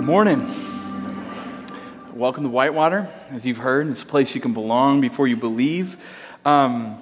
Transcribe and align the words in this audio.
Good 0.00 0.06
morning. 0.06 0.46
Welcome 2.14 2.44
to 2.44 2.48
Whitewater. 2.48 3.06
As 3.32 3.44
you've 3.44 3.58
heard, 3.58 3.86
it's 3.88 4.00
a 4.02 4.06
place 4.06 4.34
you 4.34 4.40
can 4.40 4.54
belong 4.54 5.02
before 5.02 5.28
you 5.28 5.36
believe. 5.36 6.02
Um, 6.42 6.96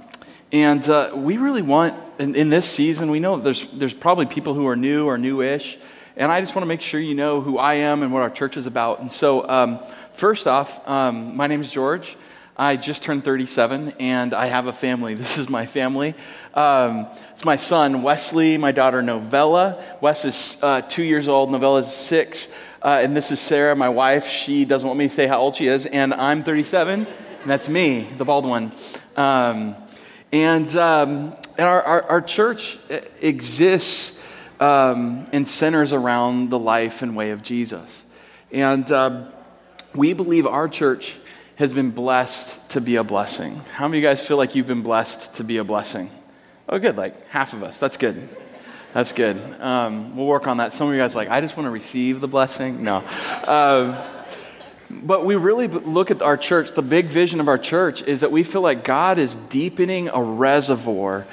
and 0.50 0.86
uh, 0.88 1.12
we 1.14 1.36
really 1.36 1.62
want, 1.62 1.94
in, 2.18 2.34
in, 2.34 2.48
this 2.50 2.68
season, 2.68 3.12
we 3.12 3.20
know 3.20 3.38
there's, 3.38 3.68
there's 3.70 3.94
probably 3.94 4.26
people 4.26 4.52
who 4.52 4.66
are 4.66 4.74
new 4.74 5.06
or 5.06 5.16
newish. 5.16 5.78
And 6.16 6.32
I 6.32 6.40
just 6.40 6.56
want 6.56 6.64
to 6.64 6.66
make 6.66 6.80
sure 6.80 6.98
you 6.98 7.14
know 7.14 7.40
who 7.40 7.56
I 7.56 7.74
am 7.74 8.02
and 8.02 8.12
what 8.12 8.22
our 8.22 8.30
church 8.30 8.56
is 8.56 8.66
about. 8.66 8.98
And 8.98 9.12
so, 9.12 9.48
um, 9.48 9.78
first 10.14 10.48
off, 10.48 10.86
um, 10.88 11.36
my 11.36 11.46
name 11.46 11.60
is 11.60 11.70
George. 11.70 12.16
I 12.56 12.76
just 12.76 13.04
turned 13.04 13.22
37 13.22 13.94
and 14.00 14.34
I 14.34 14.46
have 14.46 14.66
a 14.66 14.72
family. 14.72 15.14
This 15.18 15.38
is 15.38 15.48
my 15.48 15.66
family. 15.66 16.16
Um, 16.52 17.06
it's 17.32 17.44
my 17.44 17.54
son, 17.54 18.02
Wesley, 18.02 18.58
my 18.58 18.72
daughter, 18.72 19.02
Novella. 19.02 19.84
Wes 20.00 20.24
is 20.24 20.58
uh, 20.62 20.80
two 20.80 21.04
years 21.04 21.28
old, 21.28 21.52
Novella 21.52 21.78
is 21.78 21.92
six. 21.92 22.48
Uh, 22.80 23.00
and 23.02 23.16
this 23.16 23.30
is 23.32 23.40
Sarah, 23.40 23.74
my 23.74 23.88
wife. 23.88 24.28
She 24.28 24.64
doesn't 24.64 24.86
want 24.86 24.98
me 24.98 25.08
to 25.08 25.14
say 25.14 25.26
how 25.26 25.38
old 25.38 25.56
she 25.56 25.66
is. 25.66 25.86
And 25.86 26.14
I'm 26.14 26.44
37, 26.44 27.06
and 27.06 27.50
that's 27.50 27.68
me, 27.68 28.08
the 28.16 28.24
bald 28.24 28.46
one. 28.46 28.72
Um, 29.16 29.74
and 30.32 30.74
um, 30.76 31.34
and 31.58 31.66
our, 31.66 31.82
our, 31.82 32.02
our, 32.04 32.20
church 32.20 32.78
exists 33.20 34.22
um, 34.60 35.26
and 35.32 35.48
centers 35.48 35.92
around 35.92 36.50
the 36.50 36.58
life 36.58 37.02
and 37.02 37.16
way 37.16 37.30
of 37.30 37.42
Jesus. 37.42 38.04
And 38.52 38.90
um, 38.92 39.26
we 39.94 40.12
believe 40.12 40.46
our 40.46 40.68
church 40.68 41.16
has 41.56 41.74
been 41.74 41.90
blessed 41.90 42.70
to 42.70 42.80
be 42.80 42.94
a 42.94 43.02
blessing. 43.02 43.56
How 43.74 43.88
many 43.88 43.98
of 43.98 44.02
you 44.04 44.08
guys 44.08 44.24
feel 44.24 44.36
like 44.36 44.54
you've 44.54 44.68
been 44.68 44.82
blessed 44.82 45.34
to 45.36 45.44
be 45.44 45.56
a 45.56 45.64
blessing? 45.64 46.10
Oh, 46.68 46.78
good, 46.78 46.96
like 46.96 47.28
half 47.30 47.54
of 47.54 47.64
us. 47.64 47.80
That's 47.80 47.96
good. 47.96 48.28
That's 48.94 49.12
good. 49.12 49.36
Um, 49.60 50.16
we'll 50.16 50.26
work 50.26 50.46
on 50.46 50.56
that. 50.58 50.72
Some 50.72 50.88
of 50.88 50.94
you 50.94 51.00
guys 51.00 51.14
like, 51.14 51.28
I 51.28 51.40
just 51.40 51.56
want 51.56 51.66
to 51.66 51.70
receive 51.70 52.20
the 52.20 52.28
blessing. 52.28 52.82
No. 52.82 52.96
Uh, 52.96 54.14
but 54.90 55.24
we 55.24 55.36
really 55.36 55.68
look 55.68 56.10
at 56.10 56.22
our 56.22 56.36
church, 56.36 56.72
the 56.72 56.82
big 56.82 57.06
vision 57.06 57.40
of 57.40 57.48
our 57.48 57.58
church 57.58 58.00
is 58.02 58.20
that 58.20 58.32
we 58.32 58.42
feel 58.42 58.62
like 58.62 58.84
God 58.84 59.18
is 59.18 59.36
deepening 59.36 60.08
a 60.08 60.22
reservoir 60.22 61.26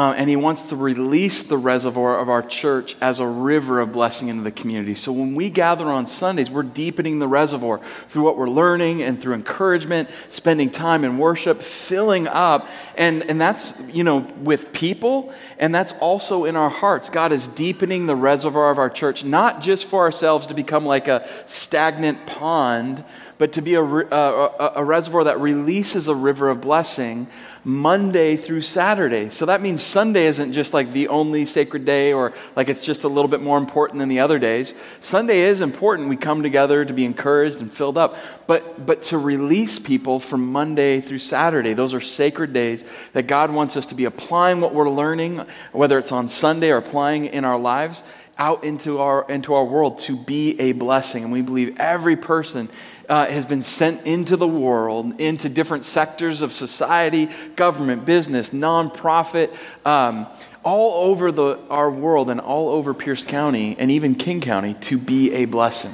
uh, 0.00 0.14
and 0.16 0.30
he 0.30 0.36
wants 0.36 0.62
to 0.62 0.76
release 0.76 1.42
the 1.42 1.58
reservoir 1.58 2.18
of 2.18 2.30
our 2.30 2.40
church 2.40 2.96
as 3.02 3.20
a 3.20 3.26
river 3.26 3.80
of 3.80 3.92
blessing 3.92 4.28
into 4.28 4.42
the 4.42 4.50
community. 4.50 4.94
So 4.94 5.12
when 5.12 5.34
we 5.34 5.50
gather 5.50 5.88
on 5.88 6.06
Sundays, 6.06 6.50
we're 6.50 6.62
deepening 6.62 7.18
the 7.18 7.28
reservoir 7.28 7.82
through 8.08 8.22
what 8.22 8.38
we're 8.38 8.48
learning 8.48 9.02
and 9.02 9.20
through 9.20 9.34
encouragement, 9.34 10.08
spending 10.30 10.70
time 10.70 11.04
in 11.04 11.18
worship, 11.18 11.60
filling 11.60 12.26
up. 12.28 12.66
And, 12.96 13.24
and 13.24 13.38
that's, 13.38 13.74
you 13.92 14.02
know, 14.02 14.20
with 14.40 14.72
people, 14.72 15.34
and 15.58 15.74
that's 15.74 15.92
also 16.00 16.46
in 16.46 16.56
our 16.56 16.70
hearts. 16.70 17.10
God 17.10 17.30
is 17.30 17.46
deepening 17.46 18.06
the 18.06 18.16
reservoir 18.16 18.70
of 18.70 18.78
our 18.78 18.88
church, 18.88 19.22
not 19.22 19.60
just 19.60 19.84
for 19.84 20.00
ourselves 20.00 20.46
to 20.46 20.54
become 20.54 20.86
like 20.86 21.08
a 21.08 21.28
stagnant 21.44 22.24
pond, 22.24 23.04
but 23.40 23.54
to 23.54 23.62
be 23.62 23.72
a, 23.72 23.82
a, 23.82 24.72
a 24.76 24.84
reservoir 24.84 25.24
that 25.24 25.40
releases 25.40 26.08
a 26.08 26.14
river 26.14 26.50
of 26.50 26.60
blessing 26.60 27.26
Monday 27.64 28.36
through 28.36 28.60
Saturday. 28.60 29.30
So 29.30 29.46
that 29.46 29.62
means 29.62 29.82
Sunday 29.82 30.26
isn't 30.26 30.52
just 30.52 30.74
like 30.74 30.92
the 30.92 31.08
only 31.08 31.46
sacred 31.46 31.86
day 31.86 32.12
or 32.12 32.34
like 32.54 32.68
it's 32.68 32.84
just 32.84 33.04
a 33.04 33.08
little 33.08 33.28
bit 33.28 33.40
more 33.40 33.56
important 33.56 34.00
than 34.00 34.10
the 34.10 34.20
other 34.20 34.38
days. 34.38 34.74
Sunday 35.00 35.40
is 35.40 35.62
important. 35.62 36.10
We 36.10 36.18
come 36.18 36.42
together 36.42 36.84
to 36.84 36.92
be 36.92 37.06
encouraged 37.06 37.62
and 37.62 37.72
filled 37.72 37.96
up, 37.96 38.18
but 38.46 38.84
but 38.84 39.00
to 39.04 39.16
release 39.16 39.78
people 39.78 40.20
from 40.20 40.52
Monday 40.52 41.00
through 41.00 41.20
Saturday. 41.20 41.72
Those 41.72 41.94
are 41.94 42.00
sacred 42.02 42.52
days 42.52 42.84
that 43.14 43.26
God 43.26 43.50
wants 43.50 43.74
us 43.74 43.86
to 43.86 43.94
be 43.94 44.04
applying 44.04 44.60
what 44.60 44.74
we're 44.74 44.90
learning, 44.90 45.46
whether 45.72 45.98
it's 45.98 46.12
on 46.12 46.28
Sunday 46.28 46.70
or 46.70 46.76
applying 46.76 47.24
in 47.24 47.46
our 47.46 47.58
lives 47.58 48.02
out 48.36 48.64
into 48.64 48.98
our 48.98 49.30
into 49.30 49.52
our 49.52 49.64
world 49.64 49.98
to 49.98 50.16
be 50.16 50.58
a 50.58 50.72
blessing 50.72 51.22
and 51.24 51.30
we 51.30 51.42
believe 51.42 51.76
every 51.78 52.16
person 52.16 52.70
uh, 53.10 53.26
has 53.26 53.44
been 53.44 53.62
sent 53.62 54.06
into 54.06 54.36
the 54.36 54.46
world, 54.46 55.20
into 55.20 55.48
different 55.48 55.84
sectors 55.84 56.42
of 56.42 56.52
society, 56.52 57.28
government, 57.56 58.04
business, 58.04 58.50
nonprofit, 58.50 59.52
um, 59.84 60.28
all 60.62 61.10
over 61.10 61.32
the, 61.32 61.58
our 61.68 61.90
world 61.90 62.30
and 62.30 62.40
all 62.40 62.68
over 62.68 62.94
Pierce 62.94 63.24
County 63.24 63.74
and 63.78 63.90
even 63.90 64.14
King 64.14 64.40
County 64.40 64.74
to 64.74 64.96
be 64.96 65.32
a 65.32 65.46
blessing. 65.46 65.92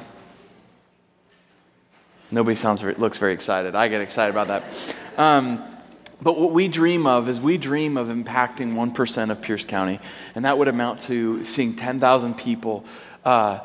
Nobody 2.31 2.55
sounds 2.55 2.83
very, 2.83 2.95
looks 2.95 3.17
very 3.17 3.33
excited. 3.33 3.75
I 3.75 3.89
get 3.89 4.03
excited 4.03 4.37
about 4.37 4.49
that. 4.49 4.65
Um, 5.17 5.65
but 6.21 6.39
what 6.39 6.53
we 6.53 6.69
dream 6.69 7.07
of 7.07 7.31
is 7.31 7.41
we 7.41 7.57
dream 7.57 7.97
of 7.97 8.09
impacting 8.09 8.75
1% 8.75 9.31
of 9.31 9.41
Pierce 9.41 9.65
County, 9.65 10.01
and 10.35 10.45
that 10.45 10.59
would 10.59 10.69
amount 10.69 11.01
to 11.03 11.45
seeing 11.45 11.77
10,000 11.77 12.35
people 12.37 12.85
uh, 13.25 13.61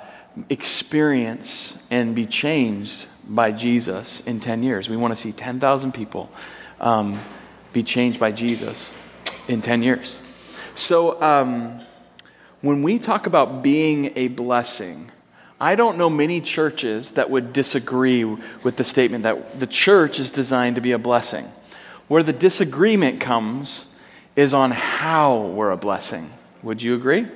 experience 0.50 1.78
and 1.89 2.16
be 2.16 2.25
changed 2.25 3.07
by 3.27 3.51
Jesus 3.51 4.21
in 4.21 4.39
10 4.39 4.63
years. 4.63 4.89
We 4.89 4.97
want 4.97 5.15
to 5.15 5.21
see 5.21 5.31
10,000 5.31 5.93
people 5.93 6.29
um, 6.79 7.19
be 7.73 7.83
changed 7.83 8.19
by 8.19 8.31
Jesus 8.31 8.93
in 9.47 9.61
10 9.61 9.83
years. 9.83 10.17
So, 10.75 11.21
um, 11.21 11.81
when 12.61 12.83
we 12.83 12.99
talk 12.99 13.25
about 13.25 13.63
being 13.63 14.13
a 14.15 14.27
blessing, 14.27 15.11
I 15.59 15.75
don't 15.75 15.97
know 15.97 16.09
many 16.09 16.41
churches 16.41 17.11
that 17.11 17.29
would 17.29 17.53
disagree 17.53 18.23
with 18.23 18.77
the 18.77 18.83
statement 18.83 19.23
that 19.23 19.59
the 19.59 19.67
church 19.67 20.19
is 20.19 20.29
designed 20.29 20.75
to 20.75 20.81
be 20.81 20.91
a 20.91 20.99
blessing. 20.99 21.45
Where 22.07 22.23
the 22.23 22.33
disagreement 22.33 23.19
comes 23.19 23.88
is 24.35 24.53
on 24.53 24.71
how 24.71 25.41
we're 25.47 25.71
a 25.71 25.77
blessing. 25.77 26.31
Would 26.63 26.81
you 26.81 26.95
agree? 26.95 27.27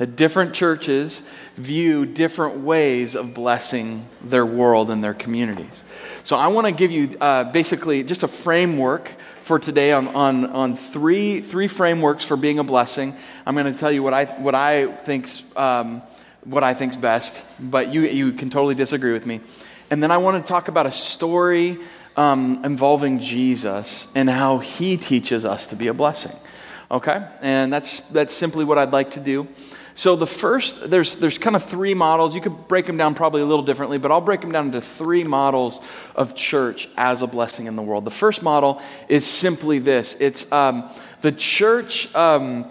That 0.00 0.16
different 0.16 0.54
churches 0.54 1.22
view 1.58 2.06
different 2.06 2.60
ways 2.60 3.14
of 3.14 3.34
blessing 3.34 4.06
their 4.24 4.46
world 4.46 4.88
and 4.90 5.04
their 5.04 5.12
communities. 5.12 5.84
So 6.22 6.36
I 6.36 6.46
want 6.46 6.66
to 6.66 6.72
give 6.72 6.90
you 6.90 7.18
uh, 7.20 7.44
basically 7.44 8.02
just 8.02 8.22
a 8.22 8.28
framework 8.28 9.10
for 9.42 9.58
today 9.58 9.92
on, 9.92 10.08
on, 10.08 10.46
on 10.46 10.76
three, 10.76 11.42
three 11.42 11.68
frameworks 11.68 12.24
for 12.24 12.38
being 12.38 12.58
a 12.58 12.64
blessing. 12.64 13.14
I'm 13.44 13.54
going 13.54 13.70
to 13.70 13.78
tell 13.78 13.92
you 13.92 14.02
what 14.02 14.14
I, 14.14 14.24
what 14.24 14.54
I 14.54 14.86
think's, 14.86 15.42
um, 15.54 16.00
what 16.44 16.64
I 16.64 16.72
think's 16.72 16.96
best, 16.96 17.44
but 17.60 17.92
you, 17.92 18.06
you 18.06 18.32
can 18.32 18.48
totally 18.48 18.74
disagree 18.74 19.12
with 19.12 19.26
me. 19.26 19.42
And 19.90 20.02
then 20.02 20.10
I 20.10 20.16
want 20.16 20.42
to 20.42 20.48
talk 20.48 20.68
about 20.68 20.86
a 20.86 20.92
story 20.92 21.78
um, 22.16 22.64
involving 22.64 23.20
Jesus 23.20 24.06
and 24.14 24.30
how 24.30 24.60
he 24.60 24.96
teaches 24.96 25.44
us 25.44 25.66
to 25.66 25.76
be 25.76 25.88
a 25.88 25.94
blessing. 25.94 26.36
Okay? 26.90 27.22
And 27.42 27.70
that's, 27.70 28.08
that's 28.08 28.32
simply 28.32 28.64
what 28.64 28.78
I'd 28.78 28.92
like 28.92 29.10
to 29.10 29.20
do. 29.20 29.46
So 30.00 30.16
the 30.16 30.26
first, 30.26 30.88
there's, 30.88 31.16
there's 31.16 31.36
kind 31.36 31.54
of 31.54 31.62
three 31.62 31.92
models. 31.92 32.34
You 32.34 32.40
could 32.40 32.68
break 32.68 32.86
them 32.86 32.96
down 32.96 33.14
probably 33.14 33.42
a 33.42 33.44
little 33.44 33.66
differently, 33.66 33.98
but 33.98 34.10
I'll 34.10 34.22
break 34.22 34.40
them 34.40 34.50
down 34.50 34.68
into 34.68 34.80
three 34.80 35.24
models 35.24 35.78
of 36.16 36.34
church 36.34 36.88
as 36.96 37.20
a 37.20 37.26
blessing 37.26 37.66
in 37.66 37.76
the 37.76 37.82
world. 37.82 38.06
The 38.06 38.10
first 38.10 38.42
model 38.42 38.80
is 39.10 39.26
simply 39.26 39.78
this 39.78 40.16
it's 40.18 40.50
um, 40.52 40.88
the 41.20 41.32
church 41.32 42.14
um, 42.14 42.64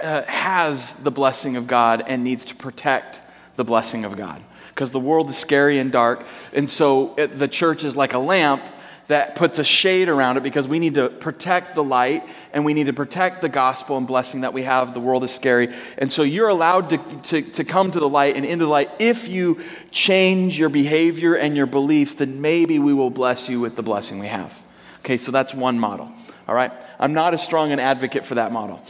uh, 0.00 0.22
has 0.22 0.94
the 0.94 1.12
blessing 1.12 1.54
of 1.54 1.68
God 1.68 2.02
and 2.08 2.24
needs 2.24 2.46
to 2.46 2.56
protect 2.56 3.20
the 3.54 3.62
blessing 3.62 4.04
of 4.04 4.16
God 4.16 4.42
because 4.70 4.90
the 4.90 4.98
world 4.98 5.30
is 5.30 5.38
scary 5.38 5.78
and 5.78 5.92
dark. 5.92 6.26
And 6.52 6.68
so 6.68 7.14
it, 7.16 7.38
the 7.38 7.46
church 7.46 7.84
is 7.84 7.94
like 7.94 8.12
a 8.12 8.18
lamp 8.18 8.68
that 9.10 9.34
puts 9.34 9.58
a 9.58 9.64
shade 9.64 10.08
around 10.08 10.36
it 10.36 10.42
because 10.42 10.68
we 10.68 10.78
need 10.78 10.94
to 10.94 11.08
protect 11.08 11.74
the 11.74 11.82
light 11.82 12.22
and 12.52 12.64
we 12.64 12.74
need 12.74 12.86
to 12.86 12.92
protect 12.92 13.40
the 13.40 13.48
gospel 13.48 13.96
and 13.96 14.06
blessing 14.06 14.42
that 14.42 14.52
we 14.52 14.62
have. 14.62 14.94
The 14.94 15.00
world 15.00 15.24
is 15.24 15.32
scary. 15.32 15.68
And 15.98 16.12
so 16.12 16.22
you're 16.22 16.48
allowed 16.48 16.90
to, 16.90 16.98
to, 17.24 17.42
to 17.42 17.64
come 17.64 17.90
to 17.90 17.98
the 17.98 18.08
light 18.08 18.36
and 18.36 18.46
into 18.46 18.66
the 18.66 18.70
light. 18.70 18.88
If 19.00 19.28
you 19.28 19.60
change 19.90 20.56
your 20.56 20.68
behavior 20.68 21.34
and 21.34 21.56
your 21.56 21.66
beliefs, 21.66 22.14
then 22.14 22.40
maybe 22.40 22.78
we 22.78 22.94
will 22.94 23.10
bless 23.10 23.48
you 23.48 23.60
with 23.60 23.74
the 23.74 23.82
blessing 23.82 24.20
we 24.20 24.28
have. 24.28 24.60
Okay, 25.00 25.18
so 25.18 25.32
that's 25.32 25.52
one 25.52 25.78
model. 25.78 26.08
All 26.46 26.54
right? 26.54 26.72
I'm 26.98 27.12
not 27.12 27.34
as 27.34 27.42
strong 27.42 27.72
an 27.72 27.80
advocate 27.80 28.24
for 28.24 28.36
that 28.36 28.52
model. 28.52 28.80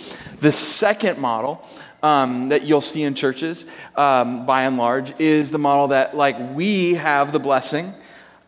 The 0.40 0.52
second 0.52 1.18
model 1.18 1.66
um, 2.02 2.50
that 2.50 2.62
you'll 2.62 2.80
see 2.82 3.04
in 3.04 3.14
churches, 3.14 3.64
um, 3.96 4.44
by 4.44 4.62
and 4.62 4.76
large, 4.76 5.18
is 5.18 5.50
the 5.50 5.58
model 5.58 5.88
that, 5.88 6.14
like, 6.14 6.36
we 6.54 6.94
have 6.94 7.32
the 7.32 7.40
blessing 7.40 7.94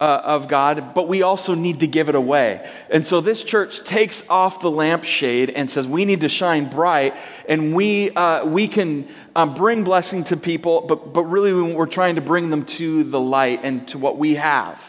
uh, 0.03 0.21
of 0.25 0.49
God, 0.49 0.95
but 0.95 1.07
we 1.07 1.23
also 1.23 1.55
need 1.55 1.79
to 1.79 1.87
give 1.87 2.09
it 2.09 2.17
away. 2.17 2.69
And 2.91 3.07
so 3.07 3.21
this 3.21 3.45
church 3.45 3.85
takes 3.85 4.29
off 4.29 4.61
the 4.61 4.69
lampshade 4.69 5.51
and 5.51 5.71
says 5.71 5.87
we 5.87 6.05
need 6.05 6.23
to 6.23 6.29
shine 6.29 6.69
bright, 6.69 7.15
and 7.49 7.73
we, 7.73 8.11
uh, 8.11 8.45
we 8.45 8.67
can 8.67 9.07
um, 9.37 9.55
bring 9.55 9.85
blessing 9.85 10.25
to 10.25 10.37
people, 10.37 10.81
but, 10.89 11.13
but 11.13 11.23
really 11.23 11.53
we're 11.53 11.87
trying 11.87 12.17
to 12.17 12.21
bring 12.21 12.51
them 12.51 12.65
to 12.65 13.05
the 13.05 13.21
light 13.21 13.61
and 13.63 13.87
to 13.89 13.99
what 13.99 14.19
we 14.19 14.35
have. 14.35 14.83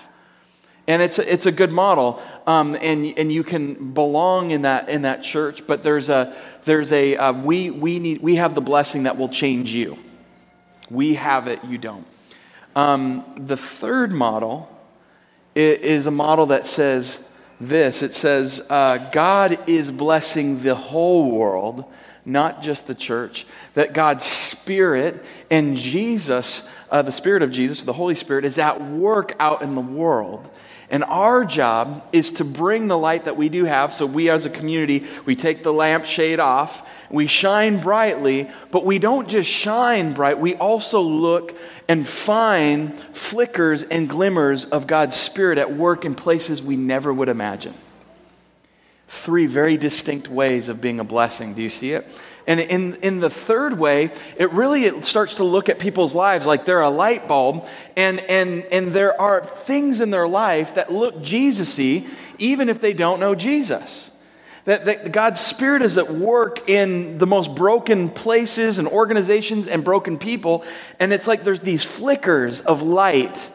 And 0.88 1.00
it's 1.00 1.20
a, 1.20 1.32
it's 1.32 1.46
a 1.46 1.52
good 1.52 1.72
model, 1.72 2.20
um, 2.48 2.76
and, 2.82 3.14
and 3.16 3.32
you 3.32 3.44
can 3.44 3.94
belong 3.94 4.50
in 4.50 4.64
that, 4.64 4.90
in 4.90 5.04
that 5.04 5.24
church, 5.24 5.68
but 5.68 5.84
there's 5.84 6.10
a, 6.10 6.36
there's 6.64 6.92
a 6.92 7.18
uh, 7.18 7.34
we, 7.34 7.70
we, 7.70 8.00
need, 8.00 8.24
we 8.24 8.38
have 8.38 8.56
the 8.56 8.62
blessing 8.62 9.04
that 9.04 9.16
will 9.16 9.30
change 9.30 9.72
you. 9.72 10.00
We 10.90 11.14
have 11.14 11.46
it, 11.46 11.64
you 11.64 11.78
don't. 11.78 12.08
Um, 12.76 13.24
the 13.38 13.58
third 13.58 14.12
model 14.12 14.73
is 15.56 16.06
a 16.06 16.12
model 16.12 16.48
that 16.48 16.66
says 16.66 17.24
this 17.60 18.02
it 18.04 18.14
says, 18.14 18.66
uh, 18.70 19.10
God 19.12 19.58
is 19.68 19.92
blessing 19.92 20.64
the 20.64 20.76
whole 20.76 21.32
world, 21.32 21.86
not 22.26 22.62
just 22.62 22.88
the 22.88 22.96
church. 22.96 23.46
That 23.74 23.94
God's 23.94 24.26
Spirit 24.26 25.24
and 25.50 25.78
Jesus, 25.78 26.64
uh, 26.94 27.02
the 27.02 27.12
Spirit 27.12 27.42
of 27.42 27.50
Jesus, 27.50 27.82
the 27.84 27.92
Holy 27.92 28.14
Spirit, 28.14 28.46
is 28.46 28.60
at 28.60 28.80
work 28.80 29.36
out 29.40 29.64
in 29.64 29.74
the 29.74 29.82
world. 29.82 30.48
And 30.92 31.04
our 31.06 31.44
job 31.44 32.08
is 32.14 32.30
to 32.32 32.46
bring 32.46 32.88
the 32.88 32.98
light 32.98 33.26
that 33.26 33.36
we 33.36 33.50
do 33.50 33.66
have. 33.66 33.92
So, 33.96 34.06
we 34.06 34.30
as 34.30 34.46
a 34.46 34.50
community, 34.52 35.08
we 35.26 35.36
take 35.36 35.64
the 35.64 35.74
lampshade 35.74 36.40
off, 36.40 36.88
we 37.10 37.26
shine 37.26 37.82
brightly, 37.82 38.48
but 38.70 38.86
we 38.86 39.00
don't 39.00 39.28
just 39.28 39.50
shine 39.50 40.14
bright, 40.14 40.40
we 40.40 40.54
also 40.54 41.02
look 41.02 41.58
and 41.90 42.08
find 42.08 43.00
flickers 43.00 43.82
and 43.82 44.08
glimmers 44.08 44.66
of 44.66 44.86
God's 44.86 45.16
Spirit 45.16 45.58
at 45.58 45.74
work 45.74 46.06
in 46.06 46.14
places 46.14 46.62
we 46.62 46.76
never 46.76 47.12
would 47.12 47.28
imagine. 47.28 47.74
Three 49.08 49.48
very 49.48 49.78
distinct 49.78 50.28
ways 50.28 50.70
of 50.70 50.80
being 50.80 51.00
a 51.00 51.04
blessing. 51.04 51.56
Do 51.56 51.64
you 51.64 51.72
see 51.72 51.94
it? 51.94 52.08
And 52.46 52.60
in, 52.60 52.96
in 52.96 53.20
the 53.20 53.30
third 53.30 53.80
way, 53.80 54.12
it 54.38 54.52
really 54.52 54.84
it 54.84 55.06
starts 55.06 55.36
to 55.36 55.44
look 55.44 55.70
at 55.70 55.80
people's 55.80 56.14
lives 56.14 56.46
like 56.46 56.66
they're 56.66 56.82
a 56.82 56.90
light 56.90 57.28
bulb, 57.28 57.66
and, 57.96 58.20
and, 58.20 58.64
and 58.66 58.92
there 58.92 59.20
are 59.20 59.44
things 59.44 60.02
in 60.02 60.10
their 60.12 60.28
life 60.28 60.76
that 60.76 60.92
look 60.92 61.22
Jesus 61.22 61.78
y, 61.78 62.06
even 62.40 62.68
if 62.68 62.82
they 62.82 62.94
don't 62.94 63.20
know 63.20 63.34
Jesus. 63.34 64.12
That, 64.66 64.86
that 64.86 65.12
God's 65.12 65.42
Spirit 65.42 65.82
is 65.82 65.98
at 65.98 66.14
work 66.14 66.70
in 66.70 67.18
the 67.18 67.28
most 67.28 67.54
broken 67.54 68.10
places 68.10 68.80
and 68.80 68.88
organizations 68.88 69.68
and 69.68 69.84
broken 69.84 70.18
people, 70.18 70.66
and 71.00 71.14
it's 71.14 71.28
like 71.28 71.44
there's 71.44 71.62
these 71.62 71.84
flickers 71.84 72.62
of 72.62 72.82
light. 72.82 73.50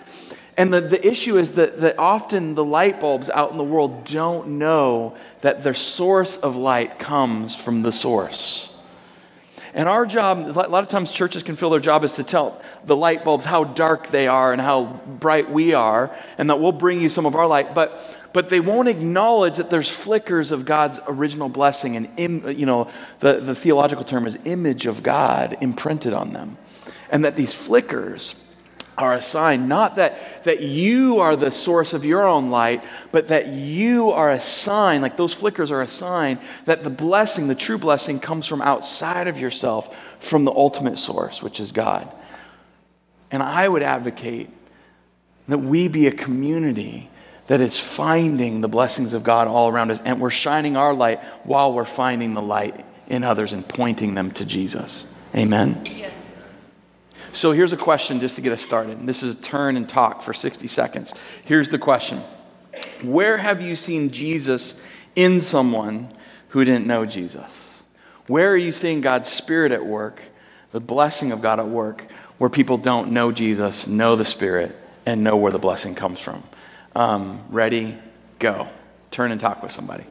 And 0.56 0.72
the, 0.72 0.80
the 0.80 1.06
issue 1.06 1.38
is 1.38 1.52
that, 1.52 1.80
that 1.80 1.98
often 1.98 2.54
the 2.54 2.64
light 2.64 3.00
bulbs 3.00 3.30
out 3.30 3.52
in 3.52 3.58
the 3.58 3.64
world 3.64 4.04
don't 4.04 4.58
know 4.58 5.16
that 5.42 5.62
their 5.62 5.74
source 5.74 6.36
of 6.36 6.56
light 6.56 6.98
comes 6.98 7.54
from 7.54 7.82
the 7.82 7.92
source. 7.92 8.67
And 9.78 9.88
our 9.88 10.06
job, 10.06 10.40
a 10.40 10.52
lot 10.66 10.82
of 10.82 10.88
times 10.88 11.12
churches 11.12 11.44
can 11.44 11.54
feel 11.54 11.70
their 11.70 11.78
job 11.78 12.02
is 12.02 12.14
to 12.14 12.24
tell 12.24 12.60
the 12.84 12.96
light 12.96 13.24
bulbs 13.24 13.44
how 13.44 13.62
dark 13.62 14.08
they 14.08 14.26
are 14.26 14.52
and 14.52 14.60
how 14.60 15.00
bright 15.06 15.48
we 15.52 15.72
are, 15.72 16.10
and 16.36 16.50
that 16.50 16.58
we'll 16.58 16.72
bring 16.72 17.00
you 17.00 17.08
some 17.08 17.26
of 17.26 17.36
our 17.36 17.46
light. 17.46 17.76
But 17.76 18.02
but 18.32 18.50
they 18.50 18.58
won't 18.58 18.88
acknowledge 18.88 19.56
that 19.56 19.70
there's 19.70 19.88
flickers 19.88 20.50
of 20.50 20.64
God's 20.64 20.98
original 21.06 21.48
blessing 21.48 21.94
and 21.94 22.08
Im, 22.18 22.58
you 22.58 22.66
know 22.66 22.90
the, 23.20 23.34
the 23.34 23.54
theological 23.54 24.04
term 24.04 24.26
is 24.26 24.36
image 24.44 24.86
of 24.86 25.04
God 25.04 25.56
imprinted 25.60 26.12
on 26.12 26.32
them. 26.32 26.58
And 27.08 27.24
that 27.24 27.36
these 27.36 27.54
flickers 27.54 28.34
are 28.98 29.14
a 29.14 29.22
sign, 29.22 29.68
not 29.68 29.96
that, 29.96 30.44
that 30.44 30.60
you 30.60 31.20
are 31.20 31.36
the 31.36 31.50
source 31.50 31.92
of 31.92 32.04
your 32.04 32.26
own 32.26 32.50
light, 32.50 32.82
but 33.12 33.28
that 33.28 33.46
you 33.46 34.10
are 34.10 34.30
a 34.30 34.40
sign, 34.40 35.00
like 35.00 35.16
those 35.16 35.32
flickers 35.32 35.70
are 35.70 35.80
a 35.80 35.86
sign 35.86 36.40
that 36.66 36.82
the 36.82 36.90
blessing, 36.90 37.48
the 37.48 37.54
true 37.54 37.78
blessing, 37.78 38.18
comes 38.18 38.46
from 38.46 38.60
outside 38.60 39.28
of 39.28 39.38
yourself, 39.38 39.96
from 40.18 40.44
the 40.44 40.52
ultimate 40.52 40.98
source, 40.98 41.42
which 41.42 41.60
is 41.60 41.72
God. 41.72 42.10
And 43.30 43.42
I 43.42 43.68
would 43.68 43.82
advocate 43.82 44.50
that 45.46 45.58
we 45.58 45.88
be 45.88 46.06
a 46.06 46.12
community 46.12 47.08
that 47.46 47.60
is 47.60 47.80
finding 47.80 48.60
the 48.60 48.68
blessings 48.68 49.14
of 49.14 49.22
God 49.22 49.48
all 49.48 49.68
around 49.68 49.90
us, 49.90 50.00
and 50.04 50.20
we're 50.20 50.30
shining 50.30 50.76
our 50.76 50.92
light 50.92 51.22
while 51.44 51.72
we're 51.72 51.84
finding 51.86 52.34
the 52.34 52.42
light 52.42 52.84
in 53.06 53.24
others 53.24 53.52
and 53.52 53.66
pointing 53.66 54.14
them 54.14 54.30
to 54.32 54.44
Jesus. 54.44 55.06
Amen. 55.34 55.82
Yes. 55.86 56.12
So 57.32 57.52
here's 57.52 57.72
a 57.72 57.76
question 57.76 58.20
just 58.20 58.36
to 58.36 58.40
get 58.40 58.52
us 58.52 58.62
started. 58.62 59.06
This 59.06 59.22
is 59.22 59.34
a 59.34 59.38
turn 59.38 59.76
and 59.76 59.88
talk 59.88 60.22
for 60.22 60.32
60 60.32 60.66
seconds. 60.66 61.14
Here's 61.44 61.68
the 61.68 61.78
question 61.78 62.22
Where 63.02 63.36
have 63.36 63.60
you 63.60 63.76
seen 63.76 64.10
Jesus 64.10 64.74
in 65.14 65.40
someone 65.40 66.12
who 66.48 66.64
didn't 66.64 66.86
know 66.86 67.04
Jesus? 67.04 67.74
Where 68.26 68.50
are 68.52 68.56
you 68.56 68.72
seeing 68.72 69.00
God's 69.00 69.30
Spirit 69.30 69.72
at 69.72 69.84
work, 69.84 70.20
the 70.72 70.80
blessing 70.80 71.32
of 71.32 71.40
God 71.40 71.58
at 71.58 71.68
work, 71.68 72.04
where 72.38 72.50
people 72.50 72.76
don't 72.76 73.12
know 73.12 73.32
Jesus, 73.32 73.86
know 73.86 74.16
the 74.16 74.24
Spirit, 74.24 74.76
and 75.06 75.24
know 75.24 75.36
where 75.36 75.52
the 75.52 75.58
blessing 75.58 75.94
comes 75.94 76.20
from? 76.20 76.42
Um, 76.94 77.42
ready, 77.50 77.96
go. 78.38 78.68
Turn 79.10 79.32
and 79.32 79.40
talk 79.40 79.62
with 79.62 79.72
somebody. 79.72 80.04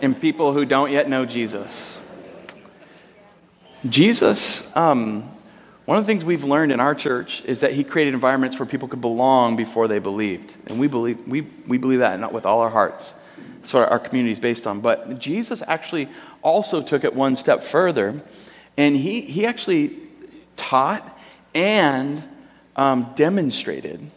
In 0.00 0.14
people 0.14 0.52
who 0.52 0.64
don't 0.64 0.90
yet 0.90 1.08
know 1.08 1.26
Jesus. 1.26 2.00
Jesus, 3.88 4.68
um, 4.76 5.30
one 5.86 5.98
of 5.98 6.04
the 6.04 6.06
things 6.06 6.24
we've 6.24 6.44
learned 6.44 6.72
in 6.72 6.80
our 6.80 6.94
church 6.94 7.42
is 7.44 7.60
that 7.60 7.72
he 7.72 7.82
created 7.82 8.14
environments 8.14 8.58
where 8.58 8.66
people 8.66 8.88
could 8.88 9.00
belong 9.00 9.56
before 9.56 9.88
they 9.88 9.98
believed. 9.98 10.56
And 10.66 10.78
we 10.78 10.86
believe, 10.86 11.26
we, 11.26 11.42
we 11.66 11.78
believe 11.78 12.00
that 12.00 12.20
not 12.20 12.32
with 12.32 12.46
all 12.46 12.60
our 12.60 12.70
hearts. 12.70 13.14
That's 13.56 13.74
what 13.74 13.90
our 13.90 13.98
community 13.98 14.32
is 14.32 14.40
based 14.40 14.66
on. 14.66 14.80
But 14.80 15.18
Jesus 15.18 15.62
actually 15.66 16.08
also 16.42 16.82
took 16.82 17.04
it 17.04 17.14
one 17.14 17.36
step 17.36 17.64
further, 17.64 18.22
and 18.76 18.96
he, 18.96 19.22
he 19.22 19.46
actually 19.46 19.96
taught 20.56 21.18
and 21.54 22.26
um, 22.76 23.12
demonstrated 23.16 24.10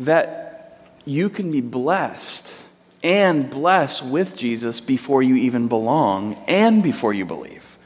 that 0.00 0.88
you 1.04 1.28
can 1.28 1.50
be 1.52 1.60
blessed 1.60 2.54
and 3.02 3.50
bless 3.50 4.02
with 4.02 4.36
Jesus 4.36 4.80
before 4.80 5.22
you 5.22 5.36
even 5.36 5.68
belong 5.68 6.34
and 6.46 6.82
before 6.82 7.12
you 7.12 7.24
believe. 7.24 7.78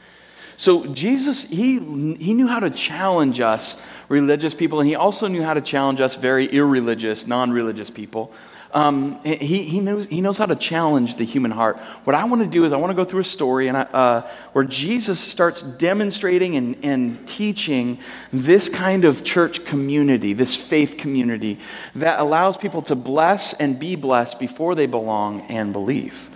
So 0.57 0.85
Jesus, 0.87 1.43
he, 1.43 1.79
he 2.15 2.33
knew 2.33 2.47
how 2.47 2.59
to 2.59 2.69
challenge 2.69 3.39
us 3.39 3.81
religious 4.07 4.53
people, 4.53 4.79
and 4.79 4.87
he 4.87 4.95
also 4.95 5.27
knew 5.27 5.43
how 5.43 5.53
to 5.53 5.61
challenge 5.61 5.99
us 5.99 6.15
very 6.15 6.45
irreligious, 6.45 7.27
non 7.27 7.51
religious 7.51 7.89
people 7.89 8.31
um, 8.75 9.23
he, 9.23 9.63
he, 9.63 9.79
knows, 9.79 10.05
he 10.07 10.19
knows 10.19 10.37
how 10.37 10.45
to 10.45 10.55
challenge 10.55 11.15
the 11.15 11.23
human 11.23 11.49
heart. 11.49 11.77
What 12.03 12.13
I 12.13 12.25
want 12.25 12.41
to 12.41 12.47
do 12.47 12.65
is 12.65 12.73
I 12.73 12.77
want 12.77 12.91
to 12.91 12.95
go 12.95 13.05
through 13.05 13.21
a 13.21 13.23
story 13.23 13.69
and 13.69 13.77
I, 13.77 13.81
uh, 13.83 14.29
where 14.51 14.65
Jesus 14.65 15.17
starts 15.17 15.61
demonstrating 15.61 16.57
and, 16.57 16.75
and 16.83 17.25
teaching 17.25 17.99
this 18.33 18.67
kind 18.67 19.05
of 19.05 19.23
church 19.23 19.63
community, 19.63 20.33
this 20.33 20.57
faith 20.57 20.97
community 20.97 21.57
that 21.95 22.19
allows 22.19 22.57
people 22.57 22.81
to 22.83 22.95
bless 22.95 23.53
and 23.53 23.79
be 23.79 23.95
blessed 23.95 24.39
before 24.39 24.75
they 24.75 24.87
belong 24.87 25.39
and 25.47 25.71
believe. 25.71 26.29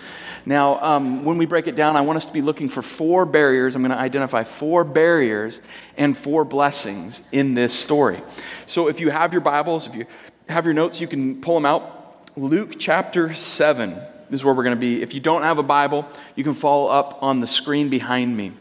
Now, 0.45 0.81
um, 0.81 1.25
when 1.25 1.37
we 1.37 1.45
break 1.45 1.67
it 1.67 1.75
down, 1.75 1.97
I 1.97 2.01
want 2.01 2.15
us 2.15 2.25
to 2.25 2.31
be 2.31 2.41
looking 2.41 2.69
for 2.69 2.81
four 2.81 3.25
barriers. 3.25 3.75
I'm 3.75 3.81
going 3.81 3.91
to 3.91 3.97
identify 3.97 4.43
four 4.43 4.85
barriers 4.85 5.59
and 5.97 6.17
four 6.17 6.45
blessings 6.45 7.21
in 7.33 7.53
this 7.53 7.77
story. 7.77 8.21
So 8.65 8.87
if 8.87 9.01
you 9.01 9.09
have 9.09 9.33
your 9.33 9.41
Bibles, 9.41 9.87
if 9.87 9.93
you 9.93 10.05
have 10.47 10.63
your 10.63 10.73
notes, 10.73 11.01
you 11.01 11.07
can 11.07 11.41
pull 11.41 11.55
them 11.55 11.65
out. 11.65 11.97
Luke 12.39 12.75
chapter 12.79 13.33
7 13.33 14.01
this 14.29 14.41
is 14.41 14.45
where 14.45 14.53
we're 14.53 14.63
going 14.63 14.75
to 14.75 14.79
be. 14.79 15.01
If 15.01 15.15
you 15.15 15.19
don't 15.19 15.41
have 15.41 15.57
a 15.57 15.63
Bible, 15.63 16.07
you 16.35 16.43
can 16.43 16.53
follow 16.53 16.87
up 16.87 17.23
on 17.23 17.39
the 17.41 17.47
screen 17.47 17.89
behind 17.89 18.37
me. 18.37 18.51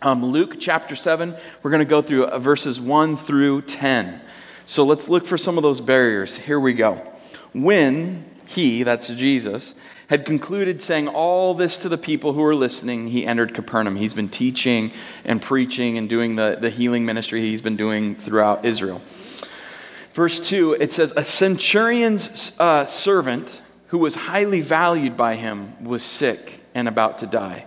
Um, 0.00 0.24
Luke 0.24 0.56
chapter 0.58 0.96
7, 0.96 1.36
we're 1.62 1.70
going 1.70 1.84
to 1.84 1.88
go 1.88 2.00
through 2.00 2.26
uh, 2.26 2.38
verses 2.38 2.80
1 2.80 3.18
through 3.18 3.62
10. 3.62 4.20
So 4.64 4.84
let's 4.84 5.08
look 5.08 5.26
for 5.26 5.36
some 5.36 5.58
of 5.58 5.62
those 5.62 5.82
barriers. 5.82 6.38
Here 6.38 6.58
we 6.58 6.72
go. 6.72 6.94
When 7.52 8.24
he, 8.46 8.84
that's 8.84 9.08
Jesus, 9.08 9.74
had 10.08 10.24
concluded 10.24 10.80
saying 10.80 11.08
all 11.08 11.52
this 11.52 11.76
to 11.78 11.90
the 11.90 11.98
people 11.98 12.32
who 12.32 12.40
were 12.40 12.54
listening, 12.54 13.08
he 13.08 13.26
entered 13.26 13.54
Capernaum. 13.54 13.96
He's 13.96 14.14
been 14.14 14.28
teaching 14.28 14.92
and 15.24 15.42
preaching 15.42 15.98
and 15.98 16.08
doing 16.08 16.36
the, 16.36 16.56
the 16.58 16.70
healing 16.70 17.04
ministry 17.04 17.42
he's 17.42 17.62
been 17.62 17.76
doing 17.76 18.14
throughout 18.14 18.64
Israel. 18.64 19.02
Verse 20.16 20.48
2, 20.48 20.78
it 20.80 20.94
says, 20.94 21.12
A 21.14 21.22
centurion's 21.22 22.54
uh, 22.58 22.86
servant 22.86 23.60
who 23.88 23.98
was 23.98 24.14
highly 24.14 24.62
valued 24.62 25.14
by 25.14 25.34
him 25.34 25.74
was 25.84 26.02
sick 26.02 26.62
and 26.74 26.88
about 26.88 27.18
to 27.18 27.26
die. 27.26 27.66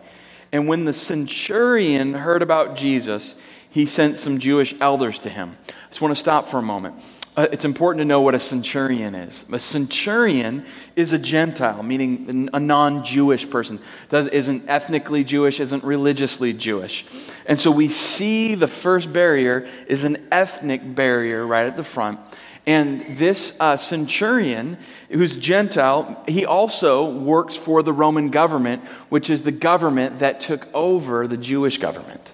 And 0.52 0.68
when 0.68 0.86
the 0.86 0.94
centurion 0.94 2.16
heard 2.16 2.42
about 2.42 2.76
Jesus, 2.76 3.36
he 3.70 3.86
sent 3.86 4.18
some 4.18 4.40
Jewish 4.40 4.74
elders 4.82 5.20
to 5.20 5.30
him. 5.30 5.58
I 5.68 5.90
just 5.90 6.02
want 6.02 6.16
to 6.16 6.20
stop 6.20 6.48
for 6.48 6.58
a 6.58 6.64
moment. 6.64 6.96
Uh, 7.38 7.48
it's 7.52 7.66
important 7.66 8.02
to 8.02 8.06
know 8.06 8.22
what 8.22 8.34
a 8.34 8.40
centurion 8.40 9.14
is. 9.14 9.46
A 9.54 9.60
centurion 9.60 10.66
is 10.96 11.14
a 11.14 11.20
Gentile, 11.20 11.84
meaning 11.84 12.50
a 12.52 12.60
non 12.60 13.06
Jewish 13.06 13.48
person, 13.48 13.80
Does, 14.10 14.28
isn't 14.28 14.68
ethnically 14.68 15.24
Jewish, 15.24 15.60
isn't 15.60 15.84
religiously 15.84 16.54
Jewish. 16.54 17.06
And 17.46 17.60
so 17.60 17.70
we 17.70 17.90
see 17.90 18.56
the 18.56 18.68
first 18.68 19.14
barrier 19.14 19.70
is 19.88 20.04
an 20.04 20.28
ethnic 20.32 20.96
barrier 20.96 21.46
right 21.46 21.68
at 21.68 21.78
the 21.78 21.84
front. 21.84 22.20
And 22.66 23.18
this 23.18 23.56
uh, 23.60 23.78
centurion, 23.78 24.78
who's 25.10 25.36
Gentile, 25.36 26.24
he 26.28 26.46
also 26.46 27.10
works 27.10 27.56
for 27.56 27.82
the 27.82 27.94
Roman 27.94 28.30
government, 28.30 28.84
which 29.10 29.30
is 29.30 29.42
the 29.42 29.52
government 29.52 30.20
that 30.20 30.42
took 30.42 30.68
over 30.74 31.28
the 31.28 31.38
Jewish 31.38 31.80
government. 31.80 32.34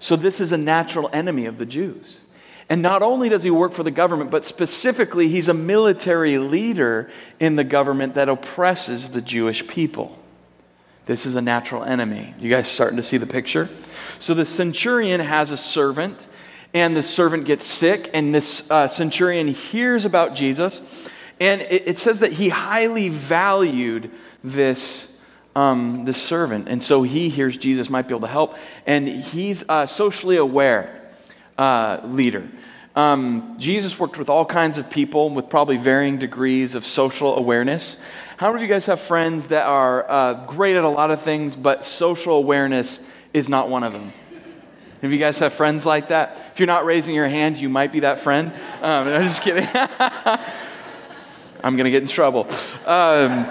So 0.00 0.16
this 0.16 0.40
is 0.40 0.52
a 0.52 0.58
natural 0.58 1.10
enemy 1.12 1.46
of 1.46 1.58
the 1.58 1.66
Jews. 1.66 2.20
And 2.68 2.80
not 2.80 3.02
only 3.02 3.28
does 3.28 3.42
he 3.42 3.50
work 3.50 3.72
for 3.72 3.82
the 3.82 3.90
government, 3.90 4.30
but 4.30 4.44
specifically, 4.44 5.28
he's 5.28 5.48
a 5.48 5.54
military 5.54 6.38
leader 6.38 7.10
in 7.38 7.56
the 7.56 7.64
government 7.64 8.14
that 8.14 8.28
oppresses 8.28 9.10
the 9.10 9.20
Jewish 9.20 9.66
people. 9.66 10.18
This 11.06 11.26
is 11.26 11.34
a 11.34 11.42
natural 11.42 11.84
enemy. 11.84 12.34
You 12.38 12.48
guys 12.48 12.66
starting 12.66 12.96
to 12.96 13.02
see 13.02 13.18
the 13.18 13.26
picture? 13.26 13.68
So 14.18 14.32
the 14.32 14.46
centurion 14.46 15.20
has 15.20 15.50
a 15.50 15.56
servant, 15.56 16.28
and 16.74 16.96
the 16.96 17.02
servant 17.02 17.44
gets 17.44 17.64
sick, 17.64 18.10
and 18.12 18.34
this 18.34 18.68
uh, 18.68 18.88
centurion 18.88 19.46
hears 19.46 20.04
about 20.04 20.34
Jesus. 20.34 20.82
And 21.40 21.62
it, 21.62 21.86
it, 21.86 21.98
says 21.98 22.20
that 22.20 22.32
he 22.32 22.48
highly 22.48 23.08
valued 23.08 24.10
this, 24.42 25.08
um, 25.54 26.04
this 26.04 26.20
servant. 26.20 26.68
And 26.68 26.82
so 26.82 27.02
he 27.02 27.28
hears 27.28 27.56
Jesus 27.56 27.88
might 27.88 28.08
be 28.08 28.14
able 28.14 28.26
to 28.26 28.32
help. 28.32 28.56
And 28.86 29.08
he's 29.08 29.64
a 29.68 29.86
socially 29.86 30.36
aware 30.36 31.10
uh, 31.58 32.00
leader. 32.04 32.48
Um, 32.96 33.56
Jesus 33.58 33.98
worked 33.98 34.18
with 34.18 34.28
all 34.28 34.44
kinds 34.44 34.78
of 34.78 34.88
people 34.88 35.30
with 35.30 35.48
probably 35.48 35.76
varying 35.76 36.18
degrees 36.18 36.76
of 36.76 36.84
social 36.84 37.36
awareness. 37.36 37.98
How 38.36 38.52
many 38.52 38.64
of 38.64 38.68
you 38.68 38.74
guys 38.74 38.86
have 38.86 39.00
friends 39.00 39.46
that 39.46 39.66
are 39.66 40.08
uh, 40.08 40.34
great 40.46 40.76
at 40.76 40.84
a 40.84 40.88
lot 40.88 41.10
of 41.10 41.22
things, 41.22 41.56
but 41.56 41.84
social 41.84 42.34
awareness 42.34 43.04
is 43.32 43.48
not 43.48 43.68
one 43.68 43.82
of 43.82 43.92
them? 43.92 44.12
If 45.04 45.12
you 45.12 45.18
guys 45.18 45.38
have 45.38 45.52
friends 45.52 45.86
like 45.86 46.08
that, 46.08 46.36
if 46.52 46.60
you're 46.60 46.66
not 46.66 46.84
raising 46.84 47.14
your 47.14 47.28
hand, 47.28 47.56
you 47.56 47.68
might 47.68 47.92
be 47.92 48.00
that 48.00 48.20
friend. 48.20 48.52
Um, 48.82 49.08
I'm 49.08 49.22
just 49.22 49.42
kidding. 49.42 49.68
I'm 51.64 51.76
going 51.76 51.84
to 51.84 51.90
get 51.90 52.02
in 52.02 52.08
trouble. 52.08 52.48
Um, 52.84 53.46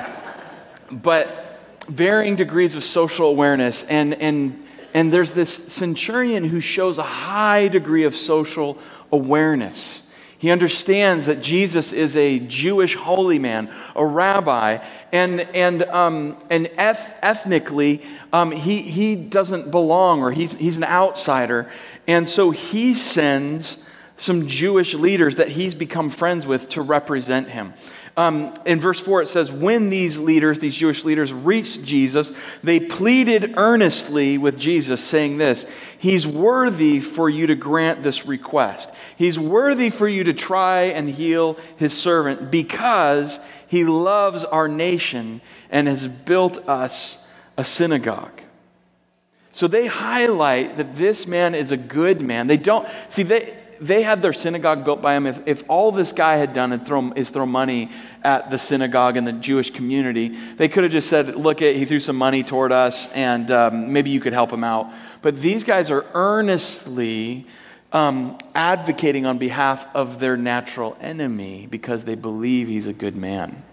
but 0.91 1.59
varying 1.87 2.35
degrees 2.35 2.75
of 2.75 2.83
social 2.83 3.27
awareness, 3.27 3.83
and, 3.85 4.13
and, 4.15 4.63
and 4.93 5.11
there's 5.11 5.33
this 5.33 5.73
centurion 5.73 6.43
who 6.43 6.59
shows 6.59 6.97
a 6.97 7.03
high 7.03 7.67
degree 7.67 8.03
of 8.03 8.15
social 8.15 8.77
awareness. 9.11 10.02
He 10.43 10.51
understands 10.51 11.27
that 11.27 11.41
Jesus 11.41 11.93
is 11.93 12.17
a 12.17 12.37
Jewish 12.37 12.95
holy 12.95 13.39
man, 13.39 13.73
a 13.95 14.05
rabbi, 14.05 14.83
and, 15.13 15.39
and, 15.39 15.83
um, 15.83 16.37
and 16.49 16.69
eth- 16.77 17.17
ethnically, 17.21 18.03
um, 18.33 18.51
he, 18.51 18.81
he 18.81 19.15
doesn't 19.15 19.71
belong 19.71 20.21
or 20.21 20.33
he's, 20.33 20.51
he's 20.51 20.75
an 20.75 20.83
outsider. 20.83 21.71
And 22.09 22.27
so 22.27 22.51
he 22.51 22.93
sends 22.93 23.87
some 24.17 24.47
Jewish 24.49 24.93
leaders 24.93 25.37
that 25.37 25.47
he's 25.47 25.75
become 25.75 26.09
friends 26.09 26.45
with 26.45 26.67
to 26.71 26.81
represent 26.81 27.47
him. 27.47 27.73
Um, 28.15 28.53
in 28.65 28.79
verse 28.79 28.99
4, 28.99 29.23
it 29.23 29.27
says, 29.27 29.51
When 29.51 29.89
these 29.89 30.19
leaders, 30.19 30.59
these 30.59 30.75
Jewish 30.75 31.03
leaders, 31.03 31.33
reached 31.33 31.83
Jesus, 31.83 32.31
they 32.63 32.79
pleaded 32.79 33.55
earnestly 33.57 34.37
with 34.37 34.59
Jesus, 34.59 35.03
saying 35.03 35.39
this 35.39 35.65
He's 35.97 36.27
worthy 36.27 36.99
for 36.99 37.27
you 37.27 37.47
to 37.47 37.55
grant 37.55 38.03
this 38.03 38.25
request. 38.25 38.91
He's 39.17 39.39
worthy 39.39 39.89
for 39.89 40.07
you 40.07 40.25
to 40.25 40.33
try 40.33 40.83
and 40.83 41.09
heal 41.09 41.57
his 41.77 41.93
servant 41.93 42.51
because 42.51 43.39
he 43.67 43.83
loves 43.83 44.43
our 44.43 44.67
nation 44.67 45.41
and 45.71 45.87
has 45.87 46.07
built 46.07 46.69
us 46.69 47.17
a 47.57 47.63
synagogue. 47.63 48.41
So 49.53 49.67
they 49.67 49.87
highlight 49.87 50.77
that 50.77 50.95
this 50.95 51.25
man 51.25 51.55
is 51.55 51.71
a 51.71 51.77
good 51.77 52.21
man. 52.21 52.47
They 52.47 52.57
don't, 52.57 52.87
see, 53.09 53.23
they, 53.23 53.55
they 53.83 54.01
had 54.01 54.21
their 54.21 54.33
synagogue 54.33 54.85
built 54.85 55.01
by 55.01 55.15
him. 55.15 55.25
If, 55.25 55.41
if 55.45 55.69
all 55.69 55.91
this 55.91 56.11
guy 56.13 56.37
had 56.37 56.53
done 56.53 56.77
throw, 56.85 57.11
is 57.13 57.29
throw 57.29 57.45
money 57.45 57.89
at 58.23 58.49
the 58.49 58.57
synagogue 58.57 59.17
and 59.17 59.27
the 59.27 59.33
Jewish 59.33 59.71
community, 59.71 60.29
they 60.29 60.69
could 60.69 60.83
have 60.83 60.91
just 60.91 61.09
said, 61.09 61.35
Look, 61.35 61.59
he 61.59 61.85
threw 61.85 61.99
some 61.99 62.15
money 62.15 62.43
toward 62.43 62.71
us, 62.71 63.11
and 63.11 63.51
um, 63.51 63.91
maybe 63.91 64.09
you 64.09 64.19
could 64.19 64.33
help 64.33 64.51
him 64.51 64.63
out. 64.63 64.91
But 65.21 65.41
these 65.41 65.63
guys 65.63 65.91
are 65.91 66.05
earnestly 66.13 67.45
um, 67.91 68.37
advocating 68.55 69.25
on 69.25 69.37
behalf 69.37 69.85
of 69.95 70.19
their 70.19 70.37
natural 70.37 70.97
enemy 70.99 71.67
because 71.69 72.05
they 72.05 72.15
believe 72.15 72.67
he's 72.67 72.87
a 72.87 72.93
good 72.93 73.15
man 73.15 73.63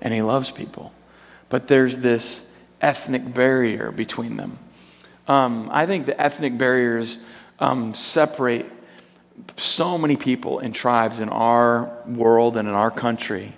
and 0.00 0.14
he 0.14 0.22
loves 0.22 0.50
people. 0.50 0.92
But 1.48 1.68
there's 1.68 1.98
this 1.98 2.46
ethnic 2.80 3.34
barrier 3.34 3.92
between 3.92 4.36
them. 4.36 4.58
Um, 5.26 5.68
I 5.70 5.84
think 5.86 6.06
the 6.06 6.18
ethnic 6.18 6.56
barriers 6.56 7.18
um, 7.58 7.92
separate 7.94 8.66
so 9.56 9.98
many 9.98 10.16
people 10.16 10.58
and 10.58 10.74
tribes 10.74 11.20
in 11.20 11.28
our 11.28 11.90
world 12.06 12.56
and 12.56 12.68
in 12.68 12.74
our 12.74 12.90
country. 12.90 13.54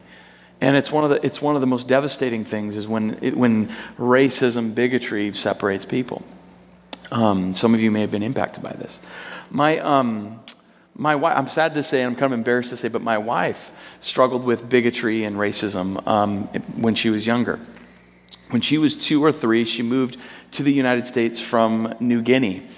And 0.61 0.77
it's 0.77 0.93
one 0.93 1.05
of 1.05 1.11
the, 1.11 1.25
it's 1.25 1.41
one 1.41 1.55
of 1.55 1.61
the 1.61 1.67
most 1.67 1.89
devastating 1.89 2.45
things 2.45 2.77
is 2.77 2.87
when, 2.87 3.19
it, 3.23 3.37
when 3.37 3.69
racism, 3.99 4.75
bigotry 4.75 5.33
separates 5.33 5.85
people. 5.85 6.23
Um, 7.11 7.55
some 7.55 7.75
of 7.75 7.81
you 7.81 7.91
may 7.91 8.03
have 8.03 8.11
been 8.11 8.23
impacted 8.23 8.63
by 8.63 8.73
this. 8.73 9.01
My, 9.51 9.79
um, 9.79 10.41
my 10.95 11.17
wife, 11.17 11.37
I'm 11.37 11.49
sad 11.49 11.75
to 11.75 11.83
say, 11.83 12.03
and 12.03 12.13
I'm 12.13 12.15
kind 12.15 12.33
of 12.33 12.39
embarrassed 12.39 12.71
to 12.71 12.77
say, 12.77 12.89
but 12.89 13.03
my 13.03 13.19
wife 13.19 13.73
struggled 14.01 14.45
with 14.45 14.69
bigotry 14.69 15.25
and 15.25 15.37
racism 15.37 16.07
um, 16.07 16.45
when 16.77 16.95
she 16.95 17.11
was 17.11 17.27
younger. 17.27 17.59
When 18.51 18.61
she 18.61 18.79
was 18.79 18.97
two 18.97 19.25
or 19.25 19.33
three, 19.33 19.65
she 19.65 19.83
moved 19.83 20.19
to 20.53 20.63
the 20.63 20.73
United 20.73 21.07
States 21.07 21.41
from 21.41 21.95
New 22.01 22.21
Guinea, 22.21 22.69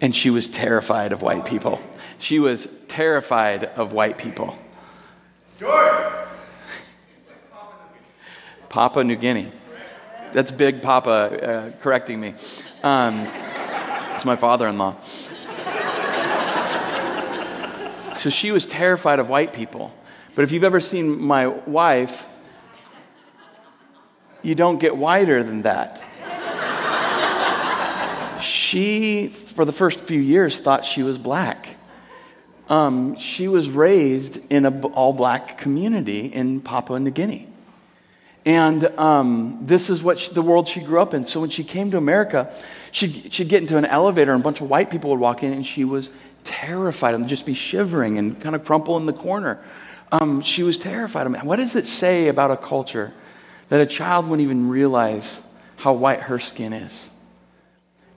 and 0.00 0.14
she 0.14 0.28
was 0.28 0.46
terrified 0.46 1.12
of 1.12 1.22
white 1.22 1.46
people. 1.46 1.80
She 2.20 2.38
was 2.38 2.68
terrified 2.86 3.64
of 3.64 3.94
white 3.94 4.18
people. 4.18 4.56
George! 5.58 6.12
Papua 8.68 9.02
New 9.02 9.16
Guinea. 9.16 9.50
That's 10.32 10.52
Big 10.52 10.82
Papa 10.82 11.10
uh, 11.10 11.70
correcting 11.80 12.20
me. 12.20 12.34
Um, 12.82 13.26
it's 14.14 14.26
my 14.26 14.36
father 14.36 14.68
in 14.68 14.76
law. 14.76 14.96
So 18.16 18.28
she 18.28 18.52
was 18.52 18.66
terrified 18.66 19.18
of 19.18 19.30
white 19.30 19.54
people. 19.54 19.92
But 20.34 20.42
if 20.42 20.52
you've 20.52 20.62
ever 20.62 20.78
seen 20.78 21.20
my 21.20 21.46
wife, 21.46 22.26
you 24.42 24.54
don't 24.54 24.78
get 24.78 24.94
whiter 24.94 25.42
than 25.42 25.62
that. 25.62 26.02
she, 28.42 29.28
for 29.28 29.64
the 29.64 29.72
first 29.72 30.00
few 30.00 30.20
years, 30.20 30.60
thought 30.60 30.84
she 30.84 31.02
was 31.02 31.16
black. 31.16 31.78
Um, 32.70 33.18
she 33.18 33.48
was 33.48 33.68
raised 33.68 34.50
in 34.50 34.64
an 34.64 34.82
all 34.84 35.12
black 35.12 35.58
community 35.58 36.26
in 36.26 36.62
Papua 36.62 36.98
New 36.98 37.10
Guinea. 37.10 37.48
And 38.46 38.84
um, 38.98 39.58
this 39.60 39.90
is 39.90 40.02
what 40.02 40.18
she, 40.18 40.32
the 40.32 40.40
world 40.40 40.68
she 40.68 40.80
grew 40.80 41.02
up 41.02 41.12
in. 41.12 41.26
So 41.26 41.40
when 41.40 41.50
she 41.50 41.62
came 41.62 41.90
to 41.90 41.98
America, 41.98 42.50
she'd, 42.90 43.34
she'd 43.34 43.48
get 43.48 43.60
into 43.60 43.76
an 43.76 43.84
elevator 43.84 44.32
and 44.32 44.40
a 44.40 44.44
bunch 44.44 44.62
of 44.62 44.70
white 44.70 44.90
people 44.90 45.10
would 45.10 45.20
walk 45.20 45.42
in 45.42 45.52
and 45.52 45.66
she 45.66 45.84
was 45.84 46.08
terrified 46.44 47.14
and 47.14 47.28
just 47.28 47.44
be 47.44 47.52
shivering 47.52 48.16
and 48.16 48.40
kind 48.40 48.54
of 48.54 48.64
crumple 48.64 48.96
in 48.96 49.04
the 49.04 49.12
corner. 49.12 49.62
Um, 50.10 50.40
she 50.40 50.62
was 50.62 50.78
terrified. 50.78 51.26
I 51.26 51.28
mean, 51.28 51.44
what 51.44 51.56
does 51.56 51.76
it 51.76 51.86
say 51.86 52.28
about 52.28 52.50
a 52.50 52.56
culture 52.56 53.12
that 53.70 53.80
a 53.80 53.86
child 53.86 54.28
wouldn't 54.28 54.44
even 54.44 54.68
realize 54.68 55.42
how 55.80 55.94
white 55.94 56.20
her 56.20 56.38
skin 56.38 56.74
is. 56.74 57.10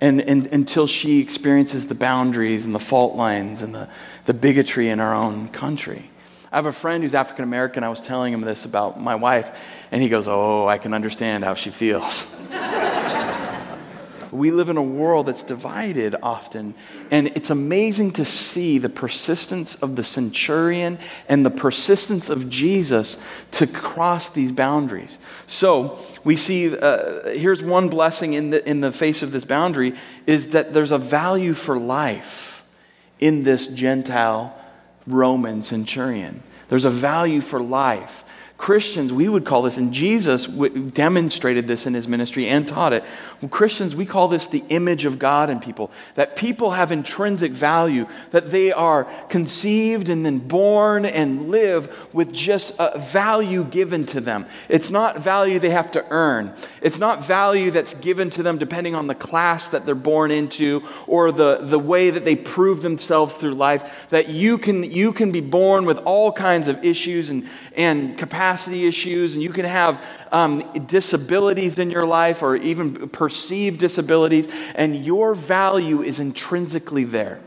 And, 0.03 0.19
and 0.19 0.48
until 0.48 0.86
she 0.86 1.22
experiences 1.22 1.88
the 1.88 1.95
boundaries 1.95 2.65
and 2.65 2.75
the 2.75 2.79
fault 2.79 3.15
lines 3.15 3.62
and 3.62 3.74
the, 3.74 3.88
the 4.25 4.33
bigotry 4.33 4.89
in 4.89 5.00
our 5.00 5.13
own 5.13 5.48
country. 5.48 6.10
I 6.51 6.57
have 6.57 6.65
a 6.65 6.74
friend 6.74 7.03
who's 7.03 7.13
African 7.13 7.45
American. 7.45 7.86
I 7.86 7.89
was 7.89 8.01
telling 8.01 8.33
him 8.33 8.41
this 8.41 8.65
about 8.65 9.00
my 9.00 9.15
wife, 9.15 9.50
and 9.91 10.01
he 10.01 10.10
goes, 10.10 10.27
Oh, 10.27 10.67
I 10.67 10.77
can 10.77 10.93
understand 10.93 11.45
how 11.45 11.53
she 11.53 11.72
feels. 11.72 12.29
we 14.33 14.51
live 14.51 14.69
in 14.69 14.77
a 14.77 14.83
world 14.83 15.27
that's 15.27 15.43
divided 15.43 16.15
often. 16.23 16.73
And 17.11 17.27
it's 17.27 17.49
amazing 17.49 18.13
to 18.13 18.25
see 18.25 18.77
the 18.77 18.89
persistence 18.89 19.75
of 19.75 19.95
the 19.95 20.03
centurion 20.03 20.97
and 21.29 21.45
the 21.45 21.51
persistence 21.51 22.29
of 22.29 22.49
Jesus 22.49 23.17
to 23.51 23.67
cross 23.67 24.29
these 24.29 24.51
boundaries. 24.51 25.19
So 25.47 25.99
we 26.23 26.35
see 26.35 26.75
uh, 26.75 27.29
here's 27.29 27.61
one 27.61 27.89
blessing 27.89 28.33
in 28.33 28.49
the, 28.49 28.67
in 28.67 28.81
the 28.81 28.91
face 28.91 29.21
of 29.21 29.31
this 29.31 29.45
boundary 29.45 29.95
is 30.25 30.47
that 30.47 30.73
there's 30.73 30.91
a 30.91 30.97
value 30.97 31.53
for 31.53 31.77
life 31.77 32.65
in 33.19 33.43
this 33.43 33.67
Gentile 33.67 34.57
Roman 35.05 35.61
centurion. 35.61 36.43
There's 36.69 36.85
a 36.85 36.89
value 36.89 37.41
for 37.41 37.61
life. 37.61 38.23
Christians, 38.57 39.12
we 39.12 39.27
would 39.27 39.45
call 39.45 39.63
this, 39.63 39.77
and 39.77 39.91
Jesus 39.93 40.45
demonstrated 40.45 41.67
this 41.67 41.86
in 41.86 41.93
his 41.93 42.07
ministry 42.07 42.48
and 42.48 42.65
taught 42.67 42.93
it. 42.93 43.03
Christians, 43.50 43.93
we 43.93 44.05
call 44.05 44.29
this 44.29 44.48
the 44.48 44.63
image 44.69 45.03
of 45.03 45.19
God 45.19 45.50
in 45.50 45.60
people. 45.60 45.91
That 46.15 46.38
people 46.38 46.72
have 46.72 46.91
intrinsic 46.91 47.51
value, 47.51 48.07
that 48.31 48.51
they 48.51 48.72
are 48.72 49.05
conceived 49.27 50.07
and 50.07 50.25
then 50.25 50.39
born 50.39 51.05
and 51.05 51.50
live 51.50 52.07
with 52.13 52.31
just 52.31 52.74
a 52.79 52.98
value 53.00 53.65
given 53.65 54.05
to 54.07 54.22
them. 54.22 54.45
It's 54.69 54.89
not 54.89 55.19
value 55.19 55.60
they 55.60 55.72
have 55.72 55.91
to 55.91 56.05
earn, 56.10 56.53
it's 56.81 57.00
not 57.00 57.25
value 57.25 57.72
that's 57.72 57.95
given 57.95 58.29
to 58.31 58.43
them 58.43 58.57
depending 58.57 58.95
on 58.95 59.07
the 59.07 59.15
class 59.15 59.69
that 59.69 59.86
they're 59.86 59.95
born 59.95 60.31
into 60.31 60.83
or 61.07 61.31
the, 61.31 61.57
the 61.57 61.79
way 61.79 62.12
that 62.12 62.24
they 62.24 62.36
prove 62.36 62.81
themselves 62.81 63.33
through 63.33 63.55
life. 63.55 64.07
That 64.10 64.29
you 64.29 64.57
can, 64.57 64.83
you 64.83 65.12
can 65.12 65.31
be 65.31 65.41
born 65.41 65.86
with 65.86 65.98
all 66.00 66.31
kinds 66.31 66.67
of 66.67 66.83
issues 66.86 67.29
and, 67.29 67.50
and 67.75 68.17
capacity 68.53 68.86
issues, 68.86 69.33
and 69.33 69.41
you 69.41 69.50
can 69.50 69.65
have 69.65 70.00
um, 70.31 70.63
disabilities 70.86 71.79
in 71.79 71.89
your 71.89 72.05
life 72.05 72.43
or 72.43 72.55
even 72.55 73.10
perceived 73.10 73.79
disabilities, 73.79 74.48
and 74.75 75.03
your 75.03 75.33
value 75.33 76.03
is 76.03 76.19
intrinsically 76.19 77.03
there. 77.03 77.39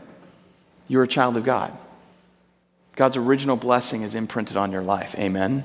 You're 0.89 1.03
a 1.03 1.07
child 1.07 1.37
of 1.37 1.45
God. 1.45 1.71
God's 2.97 3.15
original 3.15 3.55
blessing 3.55 4.01
is 4.01 4.15
imprinted 4.15 4.57
on 4.57 4.73
your 4.73 4.81
life. 4.81 5.15
Amen. 5.17 5.63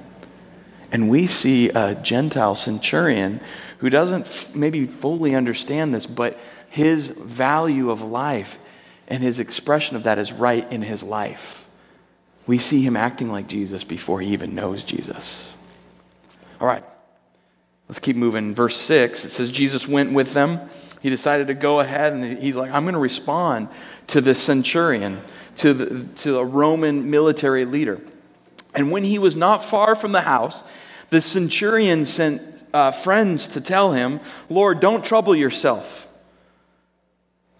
And 0.92 1.08
we 1.08 1.26
see 1.26 1.70
a 1.70 1.96
Gentile 1.96 2.54
centurion 2.54 3.40
who 3.78 3.90
doesn't 3.90 4.26
f- 4.26 4.54
maybe 4.54 4.86
fully 4.86 5.34
understand 5.34 5.92
this, 5.92 6.06
but 6.06 6.38
his 6.70 7.08
value 7.08 7.90
of 7.90 8.02
life 8.02 8.58
and 9.08 9.24
his 9.24 9.40
expression 9.40 9.96
of 9.96 10.04
that 10.04 10.20
is 10.20 10.32
right 10.32 10.70
in 10.70 10.82
his 10.82 11.02
life. 11.02 11.61
We 12.46 12.58
see 12.58 12.82
him 12.82 12.96
acting 12.96 13.30
like 13.30 13.46
Jesus 13.46 13.84
before 13.84 14.20
he 14.20 14.32
even 14.32 14.54
knows 14.54 14.84
Jesus. 14.84 15.48
All 16.60 16.66
right. 16.66 16.84
Let's 17.88 18.00
keep 18.00 18.16
moving. 18.16 18.54
Verse 18.54 18.80
6, 18.80 19.24
it 19.24 19.30
says, 19.30 19.50
Jesus 19.50 19.86
went 19.86 20.12
with 20.12 20.32
them. 20.32 20.60
He 21.02 21.10
decided 21.10 21.48
to 21.48 21.54
go 21.54 21.80
ahead 21.80 22.12
and 22.12 22.38
he's 22.38 22.56
like, 22.56 22.70
I'm 22.70 22.84
going 22.84 22.94
to 22.94 23.00
respond 23.00 23.68
to 24.08 24.20
the 24.20 24.34
centurion, 24.34 25.20
to, 25.56 25.74
the, 25.74 26.04
to 26.22 26.38
a 26.38 26.44
Roman 26.44 27.10
military 27.10 27.64
leader. 27.64 28.00
And 28.74 28.90
when 28.90 29.04
he 29.04 29.18
was 29.18 29.36
not 29.36 29.64
far 29.64 29.94
from 29.94 30.12
the 30.12 30.22
house, 30.22 30.64
the 31.10 31.20
centurion 31.20 32.06
sent 32.06 32.40
uh, 32.72 32.92
friends 32.92 33.48
to 33.48 33.60
tell 33.60 33.92
him, 33.92 34.20
Lord, 34.48 34.80
don't 34.80 35.04
trouble 35.04 35.36
yourself. 35.36 36.08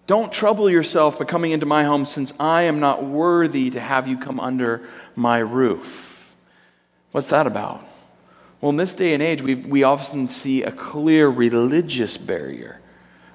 Don't 0.05 0.33
trouble 0.33 0.69
yourself 0.69 1.17
by 1.17 1.25
coming 1.25 1.51
into 1.51 1.65
my 1.65 1.85
home, 1.85 2.05
since 2.05 2.33
I 2.39 2.63
am 2.63 2.79
not 2.79 3.05
worthy 3.05 3.69
to 3.69 3.79
have 3.79 4.07
you 4.07 4.17
come 4.17 4.39
under 4.39 4.81
my 5.15 5.39
roof. 5.39 6.35
What's 7.11 7.29
that 7.29 7.47
about? 7.47 7.87
Well, 8.59 8.69
in 8.71 8.75
this 8.75 8.93
day 8.93 9.13
and 9.13 9.23
age, 9.23 9.41
we, 9.41 9.55
we 9.55 9.83
often 9.83 10.27
see 10.27 10.63
a 10.63 10.71
clear 10.71 11.29
religious 11.29 12.17
barrier. 12.17 12.79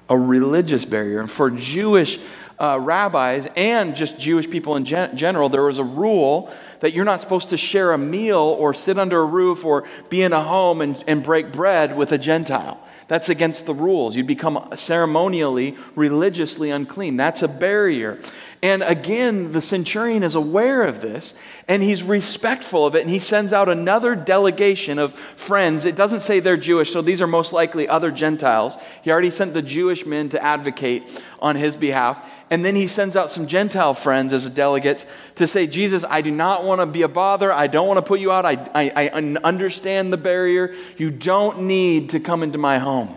A 0.09 0.17
religious 0.17 0.85
barrier. 0.85 1.19
And 1.19 1.29
for 1.29 1.49
Jewish 1.49 2.19
uh, 2.59 2.79
rabbis 2.79 3.47
and 3.55 3.95
just 3.95 4.19
Jewish 4.19 4.49
people 4.49 4.75
in 4.75 4.85
gen- 4.85 5.15
general, 5.15 5.49
there 5.49 5.63
was 5.63 5.77
a 5.77 5.83
rule 5.83 6.53
that 6.81 6.93
you're 6.93 7.05
not 7.05 7.21
supposed 7.21 7.49
to 7.49 7.57
share 7.57 7.93
a 7.93 7.97
meal 7.97 8.37
or 8.37 8.73
sit 8.73 8.99
under 8.99 9.21
a 9.21 9.25
roof 9.25 9.65
or 9.65 9.87
be 10.09 10.21
in 10.21 10.33
a 10.33 10.43
home 10.43 10.81
and, 10.81 11.03
and 11.07 11.23
break 11.23 11.51
bread 11.51 11.95
with 11.95 12.11
a 12.11 12.17
Gentile. 12.17 12.79
That's 13.09 13.27
against 13.27 13.65
the 13.65 13.73
rules. 13.73 14.15
You'd 14.15 14.27
become 14.27 14.69
ceremonially, 14.75 15.75
religiously 15.95 16.69
unclean. 16.69 17.17
That's 17.17 17.41
a 17.41 17.47
barrier. 17.47 18.19
And 18.61 18.83
again, 18.83 19.53
the 19.53 19.61
centurion 19.61 20.21
is 20.21 20.35
aware 20.35 20.83
of 20.83 20.99
this 20.99 21.33
and 21.69 21.81
he's 21.81 22.03
respectful 22.03 22.85
of 22.85 22.93
it. 22.93 23.01
And 23.01 23.09
he 23.09 23.19
sends 23.19 23.53
out 23.53 23.69
another 23.69 24.15
delegation 24.15 24.99
of 24.99 25.13
friends. 25.13 25.85
It 25.85 25.95
doesn't 25.95 26.21
say 26.21 26.41
they're 26.41 26.57
Jewish, 26.57 26.91
so 26.91 27.01
these 27.01 27.21
are 27.21 27.27
most 27.27 27.53
likely 27.53 27.87
other 27.87 28.11
Gentiles. 28.11 28.75
He 29.01 29.11
already 29.11 29.31
sent 29.31 29.53
the 29.53 29.61
Jewish 29.61 30.05
men 30.05 30.27
to 30.29 30.43
advocate 30.43 31.03
on 31.39 31.55
his 31.55 31.77
behalf. 31.77 32.21
And 32.49 32.65
then 32.65 32.75
he 32.75 32.87
sends 32.87 33.15
out 33.15 33.29
some 33.29 33.47
Gentile 33.47 33.93
friends 33.93 34.33
as 34.33 34.45
a 34.45 34.49
delegates 34.49 35.05
to 35.35 35.47
say, 35.47 35.65
Jesus, 35.65 36.03
I 36.09 36.21
do 36.21 36.31
not 36.31 36.65
want 36.65 36.81
to 36.81 36.85
be 36.85 37.03
a 37.03 37.07
bother. 37.07 37.53
I 37.53 37.67
don't 37.67 37.87
want 37.87 37.99
to 37.99 38.01
put 38.01 38.19
you 38.19 38.31
out. 38.31 38.45
I, 38.45 38.53
I, 38.75 38.91
I 38.95 39.07
understand 39.43 40.11
the 40.11 40.17
barrier. 40.17 40.75
You 40.97 41.11
don't 41.11 41.61
need 41.61 42.09
to 42.09 42.19
come 42.19 42.43
into 42.43 42.57
my 42.57 42.79
home. 42.79 43.15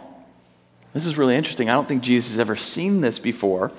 This 0.92 1.07
is 1.07 1.16
really 1.16 1.35
interesting. 1.35 1.68
I 1.68 1.72
don't 1.72 1.88
think 1.88 2.02
Jesus 2.02 2.33
has 2.33 2.38
ever 2.38 2.55
seen 2.55 3.00
this 3.00 3.18
before. 3.18 3.72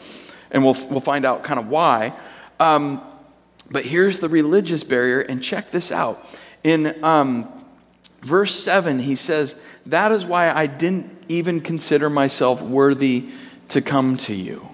And 0.53 0.63
we'll, 0.63 0.77
we'll 0.89 1.01
find 1.01 1.25
out 1.25 1.43
kind 1.43 1.59
of 1.59 1.67
why. 1.67 2.13
Um, 2.59 3.01
but 3.69 3.85
here's 3.85 4.19
the 4.19 4.29
religious 4.29 4.83
barrier, 4.83 5.19
and 5.21 5.41
check 5.41 5.71
this 5.71 5.91
out. 5.91 6.25
In 6.63 7.03
um, 7.03 7.51
verse 8.21 8.57
7, 8.57 8.99
he 8.99 9.15
says, 9.15 9.55
That 9.87 10.11
is 10.11 10.25
why 10.25 10.51
I 10.51 10.67
didn't 10.67 11.11
even 11.27 11.59
consider 11.59 12.09
myself 12.09 12.61
worthy 12.61 13.29
to 13.69 13.81
come 13.81 14.17
to 14.17 14.33
you. 14.33 14.69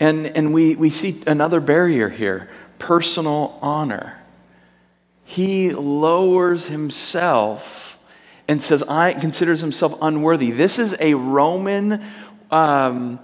And, 0.00 0.26
and 0.26 0.52
we, 0.52 0.74
we 0.74 0.90
see 0.90 1.22
another 1.26 1.60
barrier 1.60 2.08
here 2.08 2.48
personal 2.78 3.58
honor. 3.60 4.18
He 5.24 5.72
lowers 5.72 6.66
himself 6.66 7.98
and 8.48 8.62
says, 8.62 8.82
I 8.82 9.12
considers 9.12 9.60
himself 9.60 9.94
unworthy. 10.02 10.50
This 10.50 10.78
is 10.78 10.96
a 10.98 11.14
Roman. 11.14 12.02
Um, 12.50 13.20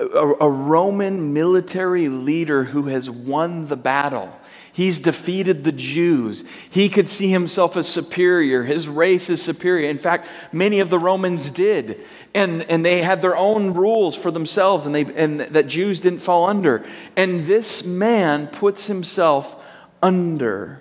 a, 0.00 0.34
a 0.40 0.50
Roman 0.50 1.32
military 1.32 2.08
leader 2.08 2.64
who 2.64 2.84
has 2.84 3.10
won 3.10 3.66
the 3.66 3.76
battle. 3.76 4.32
He's 4.72 4.98
defeated 4.98 5.64
the 5.64 5.72
Jews. 5.72 6.44
He 6.70 6.88
could 6.88 7.08
see 7.08 7.28
himself 7.28 7.76
as 7.76 7.88
superior. 7.88 8.62
His 8.62 8.88
race 8.88 9.28
is 9.28 9.42
superior. 9.42 9.90
In 9.90 9.98
fact, 9.98 10.28
many 10.52 10.80
of 10.80 10.90
the 10.90 10.98
Romans 10.98 11.50
did. 11.50 12.00
And, 12.34 12.62
and 12.62 12.84
they 12.84 13.02
had 13.02 13.20
their 13.20 13.36
own 13.36 13.74
rules 13.74 14.16
for 14.16 14.30
themselves 14.30 14.86
and, 14.86 14.94
they, 14.94 15.04
and 15.04 15.40
that 15.40 15.66
Jews 15.66 16.00
didn't 16.00 16.20
fall 16.20 16.46
under. 16.48 16.86
And 17.16 17.42
this 17.42 17.84
man 17.84 18.46
puts 18.46 18.86
himself 18.86 19.60
under, 20.02 20.80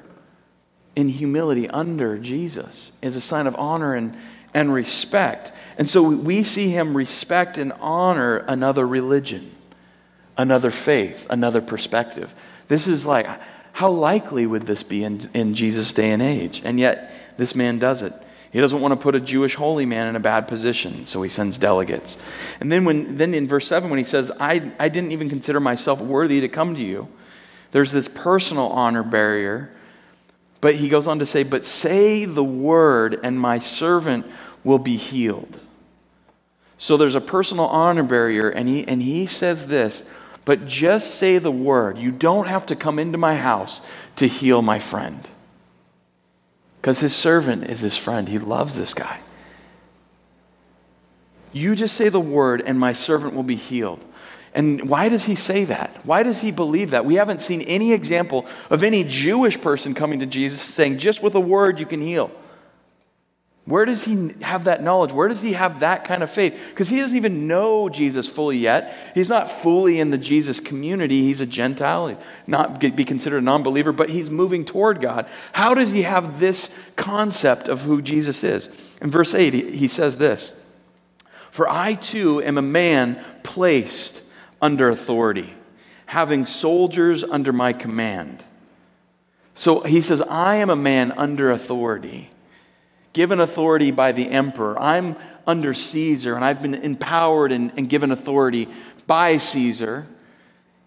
in 0.95 1.09
humility, 1.09 1.67
under 1.69 2.17
Jesus 2.19 2.91
as 3.01 3.15
a 3.15 3.21
sign 3.21 3.47
of 3.47 3.55
honor 3.57 3.95
and, 3.95 4.15
and 4.53 4.73
respect. 4.73 5.51
And 5.77 5.89
so 5.89 6.01
we 6.01 6.43
see 6.43 6.69
him 6.69 6.95
respect 6.95 7.57
and 7.57 7.71
honor 7.79 8.37
another 8.37 8.87
religion, 8.87 9.55
another 10.37 10.71
faith, 10.71 11.27
another 11.29 11.61
perspective. 11.61 12.33
This 12.67 12.87
is 12.87 13.05
like, 13.05 13.27
how 13.73 13.89
likely 13.89 14.45
would 14.45 14.63
this 14.63 14.83
be 14.83 15.03
in, 15.03 15.29
in 15.33 15.55
Jesus' 15.55 15.93
day 15.93 16.11
and 16.11 16.21
age? 16.21 16.61
And 16.65 16.79
yet, 16.79 17.13
this 17.37 17.55
man 17.55 17.79
does 17.79 18.01
it. 18.01 18.13
He 18.51 18.59
doesn't 18.59 18.81
want 18.81 18.91
to 18.93 18.97
put 18.97 19.15
a 19.15 19.19
Jewish 19.19 19.55
holy 19.55 19.85
man 19.85 20.07
in 20.07 20.15
a 20.15 20.19
bad 20.19 20.47
position, 20.47 21.05
so 21.05 21.21
he 21.21 21.29
sends 21.29 21.57
delegates. 21.57 22.17
And 22.59 22.71
then, 22.71 22.83
when, 22.83 23.15
then 23.17 23.33
in 23.33 23.47
verse 23.47 23.67
7, 23.67 23.89
when 23.89 23.99
he 23.99 24.03
says, 24.03 24.31
I, 24.39 24.71
I 24.79 24.89
didn't 24.89 25.11
even 25.11 25.29
consider 25.29 25.59
myself 25.59 25.99
worthy 26.01 26.41
to 26.41 26.49
come 26.49 26.75
to 26.75 26.81
you, 26.81 27.07
there's 27.71 27.91
this 27.91 28.07
personal 28.07 28.67
honor 28.67 29.03
barrier. 29.03 29.69
But 30.61 30.75
he 30.75 30.89
goes 30.89 31.07
on 31.07 31.19
to 31.19 31.25
say, 31.25 31.43
But 31.43 31.65
say 31.65 32.25
the 32.25 32.43
word, 32.43 33.19
and 33.23 33.39
my 33.39 33.59
servant 33.59 34.25
will 34.63 34.79
be 34.79 34.97
healed. 34.97 35.59
So 36.77 36.97
there's 36.97 37.15
a 37.15 37.21
personal 37.21 37.65
honor 37.65 38.03
barrier, 38.03 38.49
and 38.49 38.67
he, 38.67 38.87
and 38.87 39.01
he 39.01 39.25
says 39.25 39.67
this, 39.67 40.03
but 40.49 40.65
just 40.65 41.13
say 41.13 41.37
the 41.37 41.51
word. 41.51 41.99
You 41.99 42.11
don't 42.11 42.47
have 42.47 42.65
to 42.65 42.75
come 42.75 42.97
into 42.97 43.19
my 43.19 43.35
house 43.35 43.81
to 44.15 44.27
heal 44.27 44.63
my 44.63 44.79
friend. 44.79 45.27
Because 46.81 47.01
his 47.01 47.15
servant 47.15 47.65
is 47.65 47.81
his 47.81 47.95
friend. 47.97 48.27
He 48.27 48.39
loves 48.39 48.73
this 48.73 48.95
guy. 48.95 49.19
You 51.51 51.75
just 51.75 51.95
say 51.95 52.09
the 52.09 52.19
word, 52.19 52.63
and 52.65 52.79
my 52.79 52.93
servant 52.93 53.35
will 53.35 53.43
be 53.43 53.57
healed. 53.57 54.03
And 54.53 54.89
why 54.89 55.09
does 55.09 55.25
he 55.25 55.35
say 55.35 55.65
that? 55.65 56.05
Why 56.05 56.23
does 56.23 56.41
he 56.41 56.51
believe 56.51 56.91
that? 56.91 57.05
We 57.05 57.15
haven't 57.15 57.41
seen 57.41 57.61
any 57.61 57.93
example 57.93 58.45
of 58.69 58.83
any 58.83 59.03
Jewish 59.03 59.59
person 59.61 59.93
coming 59.93 60.19
to 60.19 60.25
Jesus 60.25 60.61
saying, 60.61 60.97
just 60.97 61.21
with 61.21 61.35
a 61.35 61.39
word, 61.39 61.79
you 61.79 61.85
can 61.85 62.01
heal. 62.01 62.31
Where 63.69 63.85
does 63.85 64.03
he 64.03 64.31
have 64.41 64.63
that 64.63 64.81
knowledge? 64.81 65.11
Where 65.11 65.27
does 65.27 65.43
he 65.43 65.53
have 65.53 65.81
that 65.81 66.03
kind 66.05 66.23
of 66.23 66.31
faith? 66.31 66.59
Because 66.69 66.89
he 66.89 66.97
doesn't 66.97 67.15
even 67.15 67.45
know 67.45 67.87
Jesus 67.87 68.27
fully 68.27 68.57
yet. 68.57 68.97
He's 69.13 69.29
not 69.29 69.51
fully 69.51 69.99
in 69.99 70.09
the 70.09 70.17
Jesus 70.17 70.59
community. 70.59 71.21
He's 71.21 71.39
a 71.39 71.45
Gentile, 71.45 72.19
not 72.47 72.79
be 72.79 73.05
considered 73.05 73.37
a 73.37 73.41
non 73.41 73.61
believer, 73.61 73.91
but 73.91 74.09
he's 74.09 74.31
moving 74.31 74.65
toward 74.65 75.01
God. 75.01 75.27
How 75.51 75.75
does 75.75 75.91
he 75.91 76.01
have 76.01 76.39
this 76.39 76.73
concept 76.95 77.69
of 77.69 77.81
who 77.81 78.01
Jesus 78.01 78.43
is? 78.43 78.69
In 79.01 79.11
verse 79.11 79.35
8, 79.35 79.53
he 79.53 79.87
says 79.87 80.17
this 80.17 80.59
For 81.51 81.69
I 81.69 81.93
too 81.93 82.41
am 82.41 82.57
a 82.57 82.63
man 82.63 83.23
placed 83.43 84.23
under 84.61 84.89
authority, 84.89 85.53
having 86.05 86.45
soldiers 86.45 87.23
under 87.23 87.53
my 87.53 87.73
command. 87.73 88.43
So 89.55 89.81
he 89.81 90.01
says, 90.01 90.21
I 90.21 90.55
am 90.55 90.69
a 90.69 90.75
man 90.75 91.11
under 91.13 91.51
authority 91.51 92.29
given 93.13 93.39
authority 93.39 93.91
by 93.91 94.11
the 94.11 94.29
emperor. 94.29 94.79
I'm 94.79 95.15
under 95.47 95.73
Caesar, 95.73 96.35
and 96.35 96.45
I've 96.45 96.61
been 96.61 96.75
empowered 96.75 97.51
and, 97.51 97.71
and 97.75 97.89
given 97.89 98.11
authority 98.11 98.67
by 99.07 99.37
Caesar. 99.37 100.07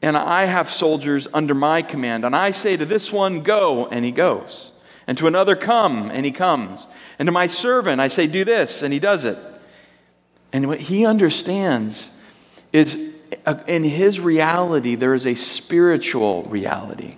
And 0.00 0.16
I 0.16 0.46
have 0.46 0.70
soldiers 0.70 1.28
under 1.32 1.54
my 1.54 1.82
command. 1.82 2.24
And 2.24 2.34
I 2.34 2.50
say 2.52 2.76
to 2.76 2.84
this 2.84 3.12
one, 3.12 3.42
Go, 3.42 3.86
and 3.86 4.04
he 4.04 4.12
goes. 4.12 4.72
And 5.06 5.18
to 5.18 5.26
another, 5.26 5.56
Come, 5.56 6.10
and 6.10 6.24
he 6.24 6.32
comes. 6.32 6.88
And 7.18 7.26
to 7.26 7.32
my 7.32 7.48
servant, 7.48 8.00
I 8.00 8.08
say, 8.08 8.26
Do 8.26 8.44
this, 8.44 8.82
and 8.82 8.92
he 8.92 8.98
does 8.98 9.24
it. 9.24 9.38
And 10.52 10.68
what 10.68 10.80
he 10.80 11.06
understands 11.06 12.10
is 12.72 13.11
in 13.66 13.84
his 13.84 14.20
reality, 14.20 14.94
there 14.94 15.14
is 15.14 15.26
a 15.26 15.34
spiritual 15.34 16.44
reality. 16.44 17.16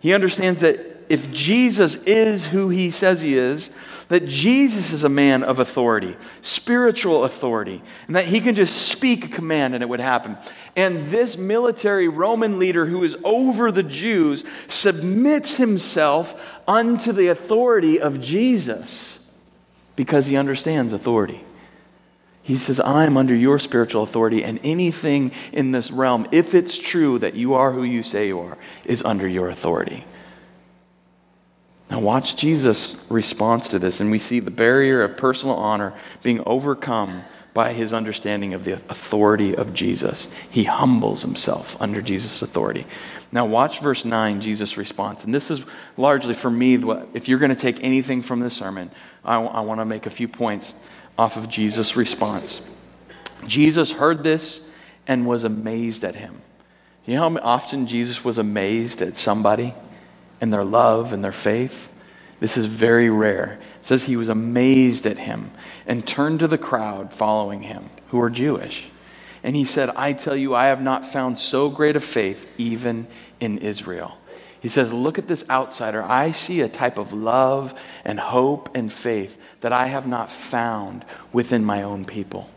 He 0.00 0.12
understands 0.12 0.60
that 0.60 0.78
if 1.08 1.30
Jesus 1.32 1.96
is 1.96 2.46
who 2.46 2.68
he 2.68 2.90
says 2.90 3.22
he 3.22 3.34
is, 3.34 3.70
that 4.08 4.26
Jesus 4.26 4.92
is 4.92 5.04
a 5.04 5.08
man 5.08 5.42
of 5.42 5.58
authority, 5.58 6.16
spiritual 6.40 7.24
authority, 7.24 7.82
and 8.06 8.16
that 8.16 8.24
he 8.24 8.40
can 8.40 8.54
just 8.54 8.88
speak 8.88 9.26
a 9.26 9.28
command 9.28 9.74
and 9.74 9.82
it 9.82 9.88
would 9.88 10.00
happen. 10.00 10.36
And 10.76 11.08
this 11.08 11.36
military 11.36 12.08
Roman 12.08 12.58
leader 12.58 12.86
who 12.86 13.04
is 13.04 13.16
over 13.22 13.70
the 13.70 13.82
Jews 13.82 14.44
submits 14.66 15.58
himself 15.58 16.58
unto 16.66 17.12
the 17.12 17.28
authority 17.28 18.00
of 18.00 18.20
Jesus 18.20 19.18
because 19.94 20.26
he 20.26 20.36
understands 20.36 20.92
authority. 20.92 21.44
He 22.48 22.56
says, 22.56 22.80
I'm 22.80 23.18
under 23.18 23.34
your 23.34 23.58
spiritual 23.58 24.02
authority, 24.02 24.42
and 24.42 24.58
anything 24.64 25.32
in 25.52 25.72
this 25.72 25.90
realm, 25.90 26.26
if 26.32 26.54
it's 26.54 26.78
true 26.78 27.18
that 27.18 27.34
you 27.34 27.52
are 27.52 27.72
who 27.72 27.82
you 27.82 28.02
say 28.02 28.28
you 28.28 28.40
are, 28.40 28.56
is 28.86 29.02
under 29.02 29.28
your 29.28 29.50
authority. 29.50 30.06
Now, 31.90 32.00
watch 32.00 32.36
Jesus' 32.36 32.96
response 33.10 33.68
to 33.68 33.78
this, 33.78 34.00
and 34.00 34.10
we 34.10 34.18
see 34.18 34.40
the 34.40 34.50
barrier 34.50 35.02
of 35.02 35.18
personal 35.18 35.56
honor 35.56 35.92
being 36.22 36.40
overcome 36.46 37.20
by 37.52 37.74
his 37.74 37.92
understanding 37.92 38.54
of 38.54 38.64
the 38.64 38.72
authority 38.72 39.54
of 39.54 39.74
Jesus. 39.74 40.26
He 40.50 40.64
humbles 40.64 41.20
himself 41.20 41.76
under 41.82 42.00
Jesus' 42.00 42.40
authority. 42.40 42.86
Now, 43.30 43.44
watch 43.44 43.80
verse 43.80 44.06
9, 44.06 44.40
Jesus' 44.40 44.78
response. 44.78 45.22
And 45.22 45.34
this 45.34 45.50
is 45.50 45.60
largely 45.98 46.32
for 46.32 46.50
me, 46.50 46.76
if 47.12 47.28
you're 47.28 47.40
going 47.40 47.54
to 47.54 47.60
take 47.60 47.84
anything 47.84 48.22
from 48.22 48.40
this 48.40 48.54
sermon, 48.54 48.90
I, 49.22 49.38
I 49.38 49.60
want 49.60 49.82
to 49.82 49.84
make 49.84 50.06
a 50.06 50.10
few 50.10 50.28
points 50.28 50.74
off 51.18 51.36
of 51.36 51.48
Jesus' 51.48 51.96
response. 51.96 52.66
Jesus 53.46 53.92
heard 53.92 54.22
this 54.22 54.60
and 55.06 55.26
was 55.26 55.44
amazed 55.44 56.04
at 56.04 56.14
him. 56.14 56.40
You 57.04 57.14
know 57.14 57.28
how 57.28 57.38
often 57.42 57.86
Jesus 57.86 58.24
was 58.24 58.38
amazed 58.38 59.02
at 59.02 59.16
somebody? 59.16 59.74
and 60.40 60.52
their 60.52 60.64
love 60.64 61.12
and 61.12 61.22
their 61.22 61.32
faith. 61.32 61.88
This 62.40 62.56
is 62.56 62.66
very 62.66 63.10
rare. 63.10 63.58
It 63.78 63.84
says 63.84 64.04
he 64.04 64.16
was 64.16 64.28
amazed 64.28 65.06
at 65.06 65.18
him 65.18 65.50
and 65.86 66.06
turned 66.06 66.40
to 66.40 66.48
the 66.48 66.58
crowd 66.58 67.12
following 67.12 67.62
him, 67.62 67.90
who 68.08 68.18
were 68.18 68.30
Jewish. 68.30 68.84
And 69.42 69.56
he 69.56 69.64
said, 69.64 69.90
I 69.90 70.12
tell 70.12 70.36
you, 70.36 70.54
I 70.54 70.66
have 70.66 70.82
not 70.82 71.12
found 71.12 71.38
so 71.38 71.68
great 71.68 71.96
a 71.96 72.00
faith 72.00 72.48
even 72.58 73.06
in 73.40 73.58
Israel. 73.58 74.17
He 74.60 74.68
says, 74.68 74.92
Look 74.92 75.18
at 75.18 75.28
this 75.28 75.44
outsider. 75.48 76.02
I 76.02 76.32
see 76.32 76.60
a 76.60 76.68
type 76.68 76.98
of 76.98 77.12
love 77.12 77.78
and 78.04 78.18
hope 78.18 78.70
and 78.74 78.92
faith 78.92 79.38
that 79.60 79.72
I 79.72 79.86
have 79.86 80.06
not 80.06 80.32
found 80.32 81.04
within 81.32 81.64
my 81.64 81.82
own 81.82 82.04
people. 82.04 82.50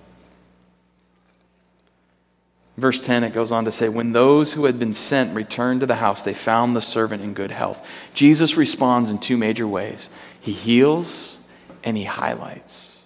Verse 2.78 3.00
10, 3.00 3.24
it 3.24 3.34
goes 3.34 3.52
on 3.52 3.66
to 3.66 3.72
say, 3.72 3.90
When 3.90 4.14
those 4.14 4.54
who 4.54 4.66
had 4.66 4.80
been 4.80 4.94
sent 4.94 5.36
returned 5.36 5.82
to 5.82 5.86
the 5.86 5.96
house, 5.96 6.22
they 6.22 6.34
found 6.34 6.76
the 6.76 6.82
servant 6.82 7.22
in 7.22 7.34
good 7.34 7.52
health. 7.52 7.86
Jesus 8.14 8.58
responds 8.58 9.12
in 9.12 9.20
two 9.20 9.38
major 9.38 9.68
ways 9.68 10.10
He 10.40 10.54
heals 10.54 11.38
and 11.84 11.98
He 11.98 12.06
highlights. 12.06 12.98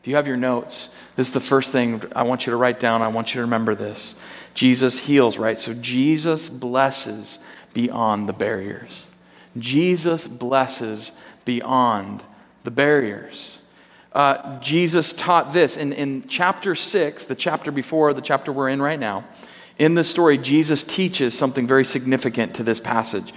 If 0.00 0.06
you 0.06 0.16
have 0.16 0.28
your 0.28 0.36
notes, 0.36 0.90
this 1.16 1.26
is 1.26 1.34
the 1.34 1.40
first 1.40 1.72
thing 1.72 2.00
I 2.14 2.22
want 2.22 2.46
you 2.46 2.52
to 2.52 2.56
write 2.56 2.78
down. 2.78 3.02
I 3.02 3.08
want 3.08 3.30
you 3.30 3.38
to 3.38 3.42
remember 3.42 3.74
this. 3.74 4.14
Jesus 4.54 4.98
heals, 4.98 5.38
right? 5.38 5.58
So 5.58 5.74
Jesus 5.74 6.48
blesses 6.48 7.38
beyond 7.74 8.28
the 8.28 8.32
barriers. 8.32 9.04
Jesus 9.56 10.26
blesses 10.28 11.12
beyond 11.44 12.22
the 12.64 12.70
barriers 12.70 13.58
uh, 14.12 14.58
Jesus 14.60 15.12
taught 15.12 15.52
this. 15.52 15.76
In, 15.76 15.92
in 15.92 16.26
chapter 16.28 16.74
6, 16.74 17.24
the 17.24 17.34
chapter 17.34 17.70
before 17.70 18.12
the 18.14 18.20
chapter 18.20 18.52
we're 18.52 18.68
in 18.68 18.80
right 18.80 18.98
now, 18.98 19.24
in 19.78 19.94
this 19.94 20.10
story, 20.10 20.38
Jesus 20.38 20.82
teaches 20.82 21.38
something 21.38 21.66
very 21.66 21.84
significant 21.84 22.56
to 22.56 22.64
this 22.64 22.80
passage. 22.80 23.32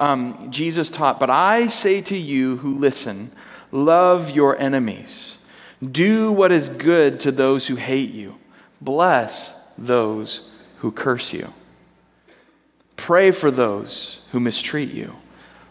Um, 0.00 0.50
Jesus 0.50 0.90
taught, 0.90 1.20
But 1.20 1.30
I 1.30 1.68
say 1.68 2.00
to 2.02 2.16
you 2.16 2.56
who 2.56 2.74
listen, 2.74 3.30
love 3.70 4.30
your 4.30 4.58
enemies, 4.58 5.36
do 5.88 6.32
what 6.32 6.50
is 6.50 6.68
good 6.68 7.20
to 7.20 7.30
those 7.30 7.68
who 7.68 7.76
hate 7.76 8.10
you, 8.10 8.36
bless 8.80 9.54
those 9.78 10.48
who 10.78 10.90
curse 10.90 11.32
you, 11.32 11.52
pray 12.96 13.30
for 13.30 13.50
those 13.50 14.20
who 14.32 14.40
mistreat 14.40 14.90
you, 14.90 15.14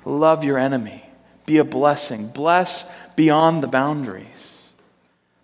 love 0.06 0.44
your 0.44 0.58
enemy, 0.58 1.06
be 1.46 1.58
a 1.58 1.64
blessing, 1.64 2.28
bless 2.28 2.90
beyond 3.16 3.64
the 3.64 3.68
boundaries 3.68 4.54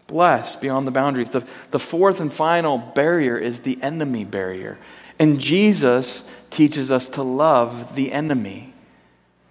bless 0.09 0.55
beyond 0.55 0.85
the 0.85 0.91
boundaries. 0.91 1.29
The, 1.29 1.45
the 1.71 1.79
fourth 1.79 2.19
and 2.19 2.33
final 2.33 2.77
barrier 2.77 3.37
is 3.37 3.59
the 3.59 3.81
enemy 3.81 4.25
barrier. 4.25 4.77
And 5.17 5.39
Jesus 5.39 6.23
teaches 6.49 6.91
us 6.91 7.07
to 7.09 7.23
love 7.23 7.95
the 7.95 8.11
enemy. 8.11 8.73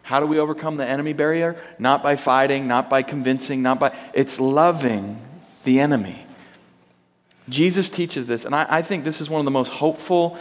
How 0.03 0.21
do 0.21 0.27
we 0.27 0.39
overcome 0.39 0.77
the 0.77 0.87
enemy 0.87 1.13
barrier? 1.13 1.63
Not 1.79 2.03
by 2.03 2.17
fighting, 2.17 2.67
not 2.67 2.91
by 2.91 3.03
convincing, 3.03 3.63
not 3.63 3.79
by. 3.79 3.97
It's 4.13 4.41
loving 4.41 5.21
the 5.65 5.81
enemy. 5.81 6.25
Jesus 7.49 7.89
teaches 7.89 8.27
this, 8.27 8.45
and 8.45 8.55
I, 8.55 8.67
I 8.69 8.83
think 8.83 9.05
this 9.05 9.23
is 9.23 9.31
one 9.31 9.39
of 9.39 9.47
the 9.47 9.51
most 9.51 9.71
hopeful 9.71 10.39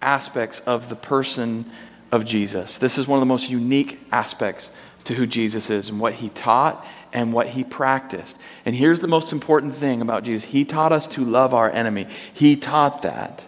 aspects 0.00 0.60
of 0.60 0.88
the 0.88 0.96
person 0.96 1.70
of 2.12 2.24
Jesus. 2.24 2.78
This 2.78 2.98
is 2.98 3.06
one 3.06 3.18
of 3.18 3.20
the 3.20 3.26
most 3.26 3.50
unique 3.50 4.00
aspects 4.12 4.70
to 5.04 5.14
who 5.14 5.26
Jesus 5.26 5.70
is 5.70 5.88
and 5.88 6.00
what 6.00 6.14
he 6.14 6.28
taught 6.30 6.84
and 7.12 7.32
what 7.32 7.48
he 7.48 7.64
practiced. 7.64 8.36
And 8.64 8.74
here's 8.74 9.00
the 9.00 9.08
most 9.08 9.32
important 9.32 9.74
thing 9.74 10.00
about 10.00 10.24
Jesus 10.24 10.44
He 10.44 10.64
taught 10.64 10.92
us 10.92 11.08
to 11.08 11.24
love 11.24 11.54
our 11.54 11.70
enemy. 11.70 12.06
He 12.34 12.56
taught 12.56 13.02
that. 13.02 13.46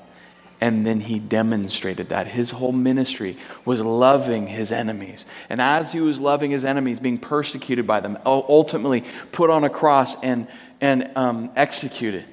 And 0.61 0.85
then 0.85 1.01
he 1.01 1.21
demonstrated 1.21 2.09
that. 2.09 2.27
His 2.27 2.51
whole 2.51 2.73
ministry 2.73 3.37
was 3.65 3.81
loving 3.81 4.49
his 4.49 4.73
enemies. 4.73 5.25
And 5.49 5.61
as 5.61 5.93
he 5.93 6.01
was 6.01 6.19
loving 6.19 6.51
his 6.51 6.65
enemies, 6.65 6.99
being 6.99 7.19
persecuted 7.19 7.87
by 7.87 8.01
them, 8.01 8.19
ultimately 8.27 9.05
put 9.31 9.51
on 9.51 9.63
a 9.63 9.71
cross 9.71 10.21
and, 10.21 10.49
and 10.81 11.13
um, 11.15 11.51
executed, 11.55 12.25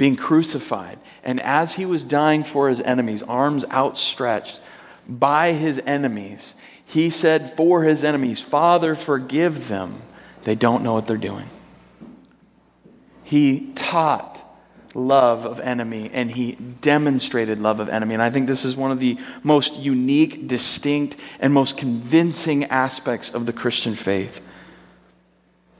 being 0.00 0.16
crucified. 0.16 0.98
And 1.22 1.40
as 1.40 1.74
he 1.74 1.84
was 1.84 2.04
dying 2.04 2.42
for 2.42 2.70
his 2.70 2.80
enemies, 2.80 3.22
arms 3.22 3.66
outstretched 3.70 4.58
by 5.06 5.52
his 5.52 5.78
enemies, 5.84 6.54
he 6.86 7.10
said 7.10 7.54
for 7.54 7.82
his 7.82 8.02
enemies, 8.02 8.40
Father, 8.40 8.94
forgive 8.94 9.68
them. 9.68 10.00
They 10.44 10.54
don't 10.54 10.82
know 10.82 10.94
what 10.94 11.04
they're 11.04 11.18
doing. 11.18 11.50
He 13.24 13.74
taught 13.74 14.42
love 14.94 15.44
of 15.44 15.60
enemy 15.60 16.08
and 16.14 16.30
he 16.30 16.52
demonstrated 16.52 17.60
love 17.60 17.78
of 17.78 17.90
enemy. 17.90 18.14
And 18.14 18.22
I 18.22 18.30
think 18.30 18.46
this 18.46 18.64
is 18.64 18.74
one 18.74 18.92
of 18.92 19.00
the 19.00 19.18
most 19.42 19.76
unique, 19.76 20.48
distinct, 20.48 21.16
and 21.40 21.52
most 21.52 21.76
convincing 21.76 22.64
aspects 22.64 23.28
of 23.28 23.44
the 23.44 23.52
Christian 23.52 23.94
faith. 23.94 24.40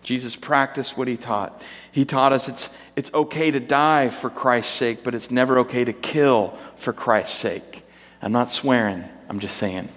Jesus 0.02 0.34
practiced 0.34 0.96
what 0.96 1.08
he 1.08 1.16
taught. 1.16 1.64
He 1.92 2.04
taught 2.04 2.32
us 2.32 2.48
it's, 2.48 2.70
it's 2.96 3.12
okay 3.12 3.50
to 3.50 3.60
die 3.60 4.08
for 4.08 4.30
Christ's 4.30 4.74
sake, 4.74 5.04
but 5.04 5.14
it's 5.14 5.30
never 5.30 5.58
okay 5.60 5.84
to 5.84 5.92
kill 5.92 6.56
for 6.76 6.92
Christ's 6.92 7.38
sake. 7.38 7.82
I'm 8.22 8.32
not 8.32 8.50
swearing, 8.50 9.04
I'm 9.28 9.38
just 9.38 9.56
saying. 9.56 9.88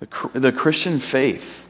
The, 0.00 0.30
the 0.34 0.52
Christian 0.52 1.00
faith 1.00 1.66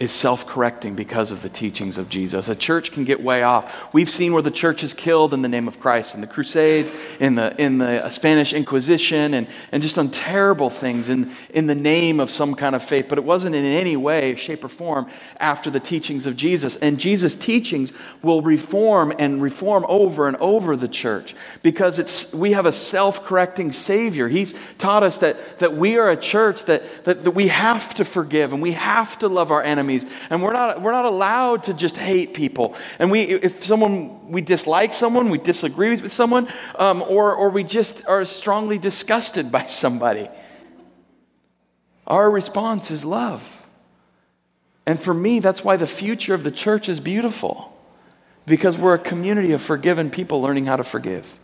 is 0.00 0.10
self 0.10 0.44
correcting 0.44 0.96
because 0.96 1.30
of 1.30 1.42
the 1.42 1.48
teachings 1.48 1.98
of 1.98 2.08
Jesus. 2.08 2.48
A 2.48 2.56
church 2.56 2.90
can 2.90 3.04
get 3.04 3.22
way 3.22 3.44
off. 3.44 3.94
We've 3.94 4.10
seen 4.10 4.32
where 4.32 4.42
the 4.42 4.50
church 4.50 4.82
is 4.82 4.92
killed 4.92 5.32
in 5.32 5.42
the 5.42 5.48
name 5.48 5.68
of 5.68 5.78
Christ 5.78 6.16
in 6.16 6.20
the 6.20 6.26
Crusades, 6.26 6.90
in 7.20 7.36
the, 7.36 7.54
in 7.62 7.78
the 7.78 8.10
Spanish 8.10 8.52
Inquisition, 8.52 9.34
and, 9.34 9.46
and 9.70 9.84
just 9.84 9.96
on 9.96 10.10
terrible 10.10 10.68
things 10.68 11.08
in, 11.08 11.30
in 11.50 11.68
the 11.68 11.76
name 11.76 12.18
of 12.18 12.28
some 12.28 12.56
kind 12.56 12.74
of 12.74 12.82
faith. 12.82 13.06
But 13.08 13.18
it 13.18 13.24
wasn't 13.24 13.54
in 13.54 13.64
any 13.64 13.96
way, 13.96 14.34
shape, 14.34 14.64
or 14.64 14.68
form 14.68 15.08
after 15.38 15.70
the 15.70 15.80
teachings 15.80 16.26
of 16.26 16.34
Jesus. 16.34 16.74
And 16.76 16.98
Jesus' 16.98 17.36
teachings 17.36 17.92
will 18.20 18.42
reform 18.42 19.14
and 19.20 19.40
reform 19.40 19.86
over 19.88 20.26
and 20.26 20.36
over 20.38 20.76
the 20.76 20.88
church 20.88 21.36
because 21.62 22.00
it's, 22.00 22.34
we 22.34 22.50
have 22.50 22.66
a 22.66 22.72
self 22.72 23.24
correcting 23.24 23.70
Savior. 23.70 24.26
He's 24.26 24.54
taught 24.78 25.04
us 25.04 25.18
that, 25.18 25.60
that 25.60 25.74
we 25.74 25.98
are 25.98 26.10
a 26.10 26.16
church 26.16 26.64
that, 26.64 27.04
that, 27.04 27.22
that 27.22 27.30
we 27.30 27.46
have 27.46 27.94
to 27.94 28.04
forgive 28.04 28.52
and 28.52 28.60
we 28.60 28.72
have 28.72 29.16
to 29.20 29.28
love 29.28 29.52
our 29.52 29.62
enemies 29.62 29.83
enemies. 29.84 30.06
And 30.30 30.42
we're 30.42 30.52
not, 30.52 30.82
we're 30.82 30.92
not 30.92 31.04
allowed 31.04 31.64
to 31.64 31.74
just 31.74 31.96
hate 31.96 32.34
people. 32.34 32.74
And 32.98 33.10
we, 33.10 33.22
if 33.22 33.64
someone, 33.64 34.30
we 34.30 34.40
dislike 34.40 34.94
someone, 34.94 35.30
we 35.30 35.38
disagree 35.38 35.90
with 35.90 36.12
someone, 36.12 36.48
um, 36.78 37.02
or, 37.02 37.34
or 37.34 37.50
we 37.50 37.64
just 37.64 38.06
are 38.06 38.24
strongly 38.24 38.78
disgusted 38.78 39.52
by 39.52 39.66
somebody, 39.66 40.28
our 42.06 42.30
response 42.30 42.90
is 42.90 43.04
love. 43.04 43.62
And 44.86 45.00
for 45.00 45.14
me, 45.14 45.40
that's 45.40 45.64
why 45.64 45.76
the 45.76 45.86
future 45.86 46.34
of 46.34 46.44
the 46.44 46.50
church 46.50 46.88
is 46.88 47.00
beautiful. 47.00 47.70
Because 48.46 48.76
we're 48.76 48.92
a 48.92 48.98
community 48.98 49.52
of 49.52 49.62
forgiven 49.62 50.10
people 50.10 50.42
learning 50.42 50.66
how 50.66 50.76
to 50.76 50.84
forgive. 50.84 51.38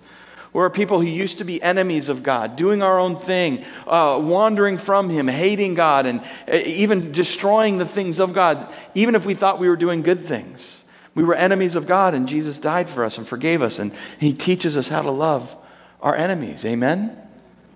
We're 0.52 0.68
people 0.70 1.00
who 1.00 1.06
used 1.06 1.38
to 1.38 1.44
be 1.44 1.62
enemies 1.62 2.08
of 2.08 2.22
God, 2.22 2.56
doing 2.56 2.82
our 2.82 2.98
own 2.98 3.16
thing, 3.16 3.64
uh, 3.86 4.18
wandering 4.20 4.78
from 4.78 5.08
Him, 5.08 5.28
hating 5.28 5.74
God, 5.74 6.06
and 6.06 6.20
uh, 6.50 6.56
even 6.66 7.12
destroying 7.12 7.78
the 7.78 7.86
things 7.86 8.18
of 8.18 8.32
God, 8.32 8.72
even 8.94 9.14
if 9.14 9.24
we 9.24 9.34
thought 9.34 9.60
we 9.60 9.68
were 9.68 9.76
doing 9.76 10.02
good 10.02 10.24
things. 10.24 10.82
We 11.14 11.22
were 11.22 11.34
enemies 11.34 11.76
of 11.76 11.86
God, 11.86 12.14
and 12.14 12.28
Jesus 12.28 12.58
died 12.58 12.88
for 12.88 13.04
us 13.04 13.16
and 13.16 13.26
forgave 13.28 13.62
us, 13.62 13.78
and 13.78 13.94
He 14.18 14.32
teaches 14.32 14.76
us 14.76 14.88
how 14.88 15.02
to 15.02 15.10
love 15.10 15.56
our 16.00 16.16
enemies. 16.16 16.64
Amen? 16.64 17.16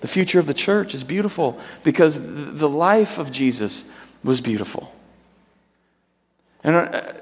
The 0.01 0.09
future 0.09 0.39
of 0.41 0.47
the 0.47 0.55
church 0.55 0.95
is 0.95 1.05
beautiful 1.05 1.59
because 1.83 2.19
the 2.21 2.69
life 2.69 3.19
of 3.19 3.31
Jesus 3.31 3.85
was 4.23 4.41
beautiful. 4.41 4.93
And 6.63 6.77
uh, 6.77 7.13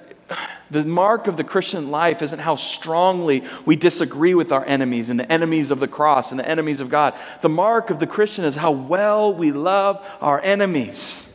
the 0.73 0.85
mark 0.85 1.27
of 1.27 1.37
the 1.37 1.45
Christian 1.45 1.91
life 1.91 2.23
isn't 2.23 2.39
how 2.39 2.57
strongly 2.57 3.45
we 3.67 3.77
disagree 3.77 4.35
with 4.35 4.53
our 4.53 4.65
enemies 4.65 5.11
and 5.11 5.21
the 5.21 5.31
enemies 5.31 5.71
of 5.71 5.81
the 5.81 5.89
cross 5.89 6.31
and 6.31 6.41
the 6.41 6.49
enemies 6.49 6.81
of 6.81 6.89
God. 6.89 7.15
The 7.43 7.49
mark 7.51 7.91
of 7.91 7.99
the 7.99 8.07
Christian 8.07 8.45
is 8.45 8.57
how 8.57 8.73
well 8.73 9.35
we 9.35 9.53
love 9.53 10.05
our 10.21 10.41
enemies. 10.41 11.31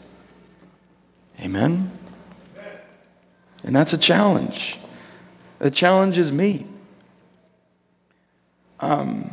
Amen? 1.39 1.91
And 3.63 3.76
that's 3.76 3.93
a 3.93 3.97
challenge. 3.97 4.78
The 5.60 5.71
challenge 5.71 6.17
is 6.17 6.32
me. 6.32 6.65
Um, 8.80 9.32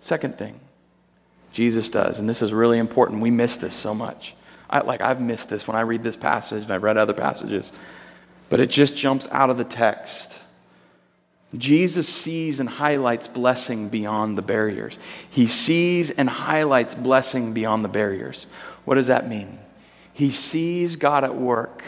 second 0.00 0.36
thing 0.38 0.58
Jesus 1.52 1.90
does, 1.90 2.18
and 2.18 2.28
this 2.28 2.42
is 2.42 2.52
really 2.52 2.78
important. 2.78 3.20
We 3.20 3.30
miss 3.30 3.56
this 3.56 3.74
so 3.74 3.94
much. 3.94 4.34
I, 4.68 4.80
like 4.80 5.00
I've 5.00 5.20
missed 5.20 5.48
this 5.48 5.66
when 5.66 5.76
I 5.76 5.80
read 5.80 6.02
this 6.02 6.16
passage 6.16 6.62
and 6.62 6.72
I've 6.72 6.84
read 6.84 6.96
other 6.96 7.12
passages 7.12 7.72
but 8.50 8.60
it 8.60 8.68
just 8.68 8.96
jumps 8.96 9.26
out 9.30 9.48
of 9.48 9.56
the 9.56 9.64
text. 9.64 10.38
Jesus 11.56 12.08
sees 12.08 12.60
and 12.60 12.68
highlights 12.68 13.26
blessing 13.26 13.88
beyond 13.88 14.36
the 14.36 14.42
barriers. 14.42 14.98
He 15.30 15.46
sees 15.46 16.10
and 16.10 16.28
highlights 16.28 16.94
blessing 16.94 17.54
beyond 17.54 17.84
the 17.84 17.88
barriers. 17.88 18.46
What 18.84 18.96
does 18.96 19.06
that 19.06 19.28
mean? 19.28 19.58
He 20.12 20.30
sees 20.30 20.96
God 20.96 21.24
at 21.24 21.34
work 21.34 21.82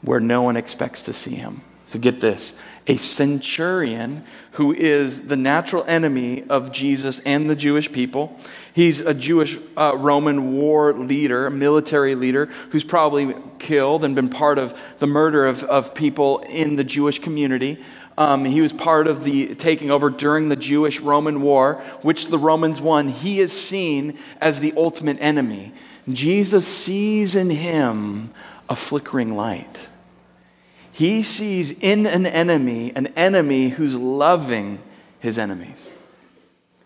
where 0.00 0.20
no 0.20 0.42
one 0.42 0.56
expects 0.56 1.02
to 1.04 1.12
see 1.12 1.34
him. 1.34 1.60
So 1.88 1.98
get 1.98 2.20
this 2.20 2.52
a 2.86 2.96
centurion 2.96 4.22
who 4.52 4.72
is 4.72 5.20
the 5.28 5.36
natural 5.36 5.84
enemy 5.86 6.42
of 6.48 6.72
Jesus 6.72 7.18
and 7.20 7.48
the 7.48 7.56
Jewish 7.56 7.90
people. 7.90 8.38
He's 8.74 9.00
a 9.00 9.14
Jewish 9.14 9.58
uh, 9.76 9.94
Roman 9.96 10.52
war 10.52 10.92
leader, 10.92 11.46
a 11.46 11.50
military 11.50 12.14
leader, 12.14 12.46
who's 12.70 12.84
probably 12.84 13.34
killed 13.58 14.04
and 14.04 14.14
been 14.14 14.28
part 14.28 14.58
of 14.58 14.78
the 14.98 15.06
murder 15.06 15.46
of, 15.46 15.62
of 15.64 15.94
people 15.94 16.40
in 16.40 16.76
the 16.76 16.84
Jewish 16.84 17.18
community. 17.20 17.82
Um, 18.18 18.44
he 18.44 18.60
was 18.60 18.72
part 18.72 19.06
of 19.06 19.24
the 19.24 19.54
taking 19.54 19.90
over 19.90 20.10
during 20.10 20.50
the 20.50 20.56
Jewish 20.56 21.00
Roman 21.00 21.40
War, 21.40 21.74
which 22.02 22.26
the 22.26 22.38
Romans 22.38 22.82
won. 22.82 23.08
He 23.08 23.40
is 23.40 23.52
seen 23.52 24.18
as 24.40 24.60
the 24.60 24.74
ultimate 24.76 25.18
enemy. 25.20 25.72
Jesus 26.10 26.68
sees 26.68 27.34
in 27.34 27.48
him 27.48 28.30
a 28.68 28.76
flickering 28.76 29.36
light. 29.36 29.88
He 30.98 31.22
sees 31.22 31.70
in 31.70 32.08
an 32.08 32.26
enemy 32.26 32.92
an 32.96 33.06
enemy 33.14 33.68
who's 33.68 33.94
loving 33.94 34.80
his 35.20 35.38
enemies. 35.38 35.92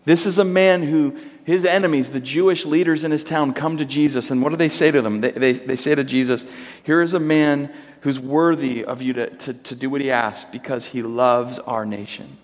This 0.05 0.27
is 0.27 0.37
a 0.37 0.45
man 0.45 0.83
who, 0.83 1.17
his 1.45 1.65
enemies, 1.65 2.11
the 2.11 2.19
Jewish 2.19 2.63
leaders 2.63 3.03
in 3.03 3.09
his 3.09 3.23
town, 3.23 3.55
come 3.55 3.77
to 3.77 3.85
Jesus, 3.85 4.29
and 4.29 4.43
what 4.43 4.51
do 4.51 4.55
they 4.55 4.69
say 4.69 4.91
to 4.91 5.01
them? 5.01 5.21
They, 5.21 5.31
they, 5.31 5.53
they 5.53 5.75
say 5.75 5.95
to 5.95 6.03
Jesus, 6.03 6.45
Here 6.83 7.01
is 7.01 7.15
a 7.15 7.19
man 7.19 7.73
who's 8.01 8.19
worthy 8.19 8.85
of 8.85 9.01
you 9.01 9.13
to, 9.13 9.31
to, 9.31 9.53
to 9.55 9.75
do 9.75 9.89
what 9.89 10.01
he 10.01 10.11
asks 10.11 10.47
because 10.51 10.85
he 10.85 11.01
loves 11.01 11.57
our 11.57 11.83
nation. 11.83 12.37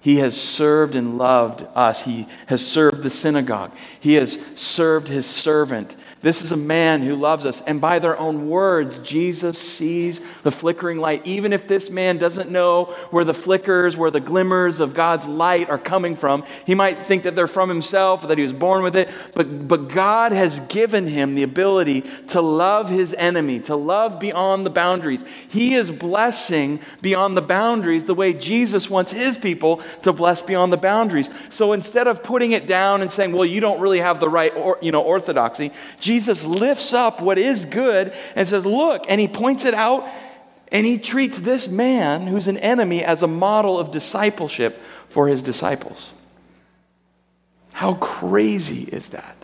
He 0.00 0.18
has 0.18 0.40
served 0.40 0.94
and 0.94 1.18
loved 1.18 1.66
us. 1.74 2.02
He 2.02 2.28
has 2.46 2.64
served 2.64 3.02
the 3.02 3.10
synagogue. 3.10 3.72
He 3.98 4.14
has 4.14 4.38
served 4.54 5.08
his 5.08 5.26
servant. 5.26 5.96
This 6.24 6.40
is 6.40 6.52
a 6.52 6.56
man 6.56 7.02
who 7.02 7.16
loves 7.16 7.44
us. 7.44 7.60
And 7.66 7.82
by 7.82 7.98
their 7.98 8.18
own 8.18 8.48
words, 8.48 8.98
Jesus 9.06 9.58
sees 9.58 10.22
the 10.42 10.50
flickering 10.50 10.96
light. 10.96 11.20
Even 11.26 11.52
if 11.52 11.68
this 11.68 11.90
man 11.90 12.16
doesn't 12.16 12.50
know 12.50 12.86
where 13.10 13.24
the 13.24 13.34
flickers, 13.34 13.94
where 13.94 14.10
the 14.10 14.20
glimmers 14.20 14.80
of 14.80 14.94
God's 14.94 15.26
light 15.26 15.68
are 15.68 15.76
coming 15.76 16.16
from, 16.16 16.44
he 16.64 16.74
might 16.74 16.94
think 16.94 17.24
that 17.24 17.34
they're 17.34 17.46
from 17.46 17.68
himself 17.68 18.24
or 18.24 18.28
that 18.28 18.38
he 18.38 18.44
was 18.44 18.54
born 18.54 18.82
with 18.82 18.96
it. 18.96 19.10
But, 19.34 19.68
but 19.68 19.88
God 19.88 20.32
has 20.32 20.60
given 20.60 21.06
him 21.06 21.34
the 21.34 21.42
ability 21.42 22.06
to 22.28 22.40
love 22.40 22.88
his 22.88 23.12
enemy, 23.12 23.60
to 23.60 23.76
love 23.76 24.18
beyond 24.18 24.64
the 24.64 24.70
boundaries. 24.70 25.22
He 25.50 25.74
is 25.74 25.90
blessing 25.90 26.80
beyond 27.02 27.36
the 27.36 27.42
boundaries 27.42 28.06
the 28.06 28.14
way 28.14 28.32
Jesus 28.32 28.88
wants 28.88 29.12
his 29.12 29.36
people 29.36 29.82
to 30.04 30.12
bless 30.14 30.40
beyond 30.40 30.72
the 30.72 30.78
boundaries. 30.78 31.28
So 31.50 31.74
instead 31.74 32.08
of 32.08 32.22
putting 32.22 32.52
it 32.52 32.66
down 32.66 33.02
and 33.02 33.12
saying, 33.12 33.32
well, 33.32 33.44
you 33.44 33.60
don't 33.60 33.82
really 33.82 34.00
have 34.00 34.20
the 34.20 34.30
right 34.30 34.56
or, 34.56 34.78
you 34.80 34.90
know, 34.90 35.02
orthodoxy, 35.02 35.70
Jesus 36.00 36.13
Jesus 36.14 36.44
lifts 36.44 36.92
up 36.92 37.20
what 37.20 37.38
is 37.38 37.64
good 37.64 38.14
and 38.36 38.46
says, 38.46 38.64
Look, 38.64 39.04
and 39.08 39.20
he 39.20 39.26
points 39.26 39.64
it 39.64 39.74
out 39.74 40.08
and 40.70 40.86
he 40.86 40.96
treats 40.96 41.40
this 41.40 41.66
man 41.66 42.28
who's 42.28 42.46
an 42.46 42.56
enemy 42.58 43.02
as 43.02 43.24
a 43.24 43.26
model 43.26 43.80
of 43.80 43.90
discipleship 43.90 44.80
for 45.08 45.26
his 45.26 45.42
disciples. 45.42 46.14
How 47.72 47.94
crazy 47.94 48.84
is 48.84 49.08
that? 49.08 49.36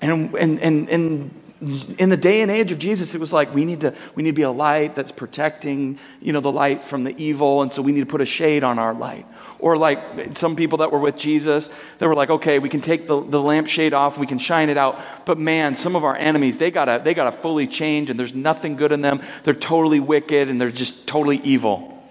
And, 0.00 0.34
and, 0.36 0.58
and, 0.60 0.88
and 0.88 1.49
in 1.60 2.08
the 2.08 2.16
day 2.16 2.40
and 2.40 2.50
age 2.50 2.72
of 2.72 2.78
Jesus, 2.78 3.14
it 3.14 3.20
was 3.20 3.34
like 3.34 3.54
we 3.54 3.66
need 3.66 3.82
to 3.82 3.94
we 4.14 4.22
need 4.22 4.30
to 4.30 4.36
be 4.36 4.42
a 4.42 4.50
light 4.50 4.94
that's 4.94 5.12
protecting, 5.12 5.98
you 6.22 6.32
know, 6.32 6.40
the 6.40 6.50
light 6.50 6.82
from 6.82 7.04
the 7.04 7.14
evil, 7.22 7.60
and 7.60 7.70
so 7.70 7.82
we 7.82 7.92
need 7.92 8.00
to 8.00 8.06
put 8.06 8.22
a 8.22 8.26
shade 8.26 8.64
on 8.64 8.78
our 8.78 8.94
light. 8.94 9.26
Or 9.58 9.76
like 9.76 10.38
some 10.38 10.56
people 10.56 10.78
that 10.78 10.90
were 10.90 10.98
with 10.98 11.18
Jesus, 11.18 11.68
they 11.98 12.06
were 12.06 12.14
like, 12.14 12.30
okay, 12.30 12.58
we 12.58 12.70
can 12.70 12.80
take 12.80 13.06
the, 13.06 13.22
the 13.22 13.40
lampshade 13.40 13.92
off, 13.92 14.16
we 14.16 14.26
can 14.26 14.38
shine 14.38 14.70
it 14.70 14.78
out. 14.78 14.98
But 15.26 15.36
man, 15.38 15.76
some 15.76 15.96
of 15.96 16.04
our 16.04 16.16
enemies, 16.16 16.56
they 16.56 16.70
gotta 16.70 17.02
they 17.04 17.12
gotta 17.12 17.32
fully 17.32 17.66
change, 17.66 18.08
and 18.08 18.18
there's 18.18 18.34
nothing 18.34 18.76
good 18.76 18.90
in 18.90 19.02
them. 19.02 19.20
They're 19.44 19.52
totally 19.52 20.00
wicked 20.00 20.48
and 20.48 20.58
they're 20.58 20.70
just 20.70 21.06
totally 21.06 21.38
evil. 21.44 22.02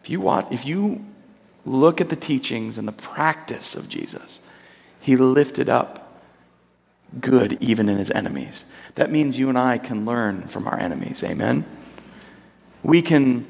If 0.00 0.08
you 0.08 0.20
want, 0.20 0.50
if 0.50 0.64
you 0.64 1.04
look 1.66 2.00
at 2.00 2.08
the 2.08 2.16
teachings 2.16 2.78
and 2.78 2.88
the 2.88 2.92
practice 2.92 3.74
of 3.74 3.88
Jesus, 3.90 4.40
he 5.00 5.16
lifted 5.16 5.68
up 5.68 6.01
good 7.20 7.58
even 7.60 7.88
in 7.88 7.98
his 7.98 8.10
enemies. 8.10 8.64
That 8.94 9.10
means 9.10 9.38
you 9.38 9.48
and 9.48 9.58
I 9.58 9.78
can 9.78 10.04
learn 10.04 10.48
from 10.48 10.66
our 10.66 10.78
enemies. 10.78 11.22
Amen? 11.22 11.64
We 12.82 13.02
can, 13.02 13.46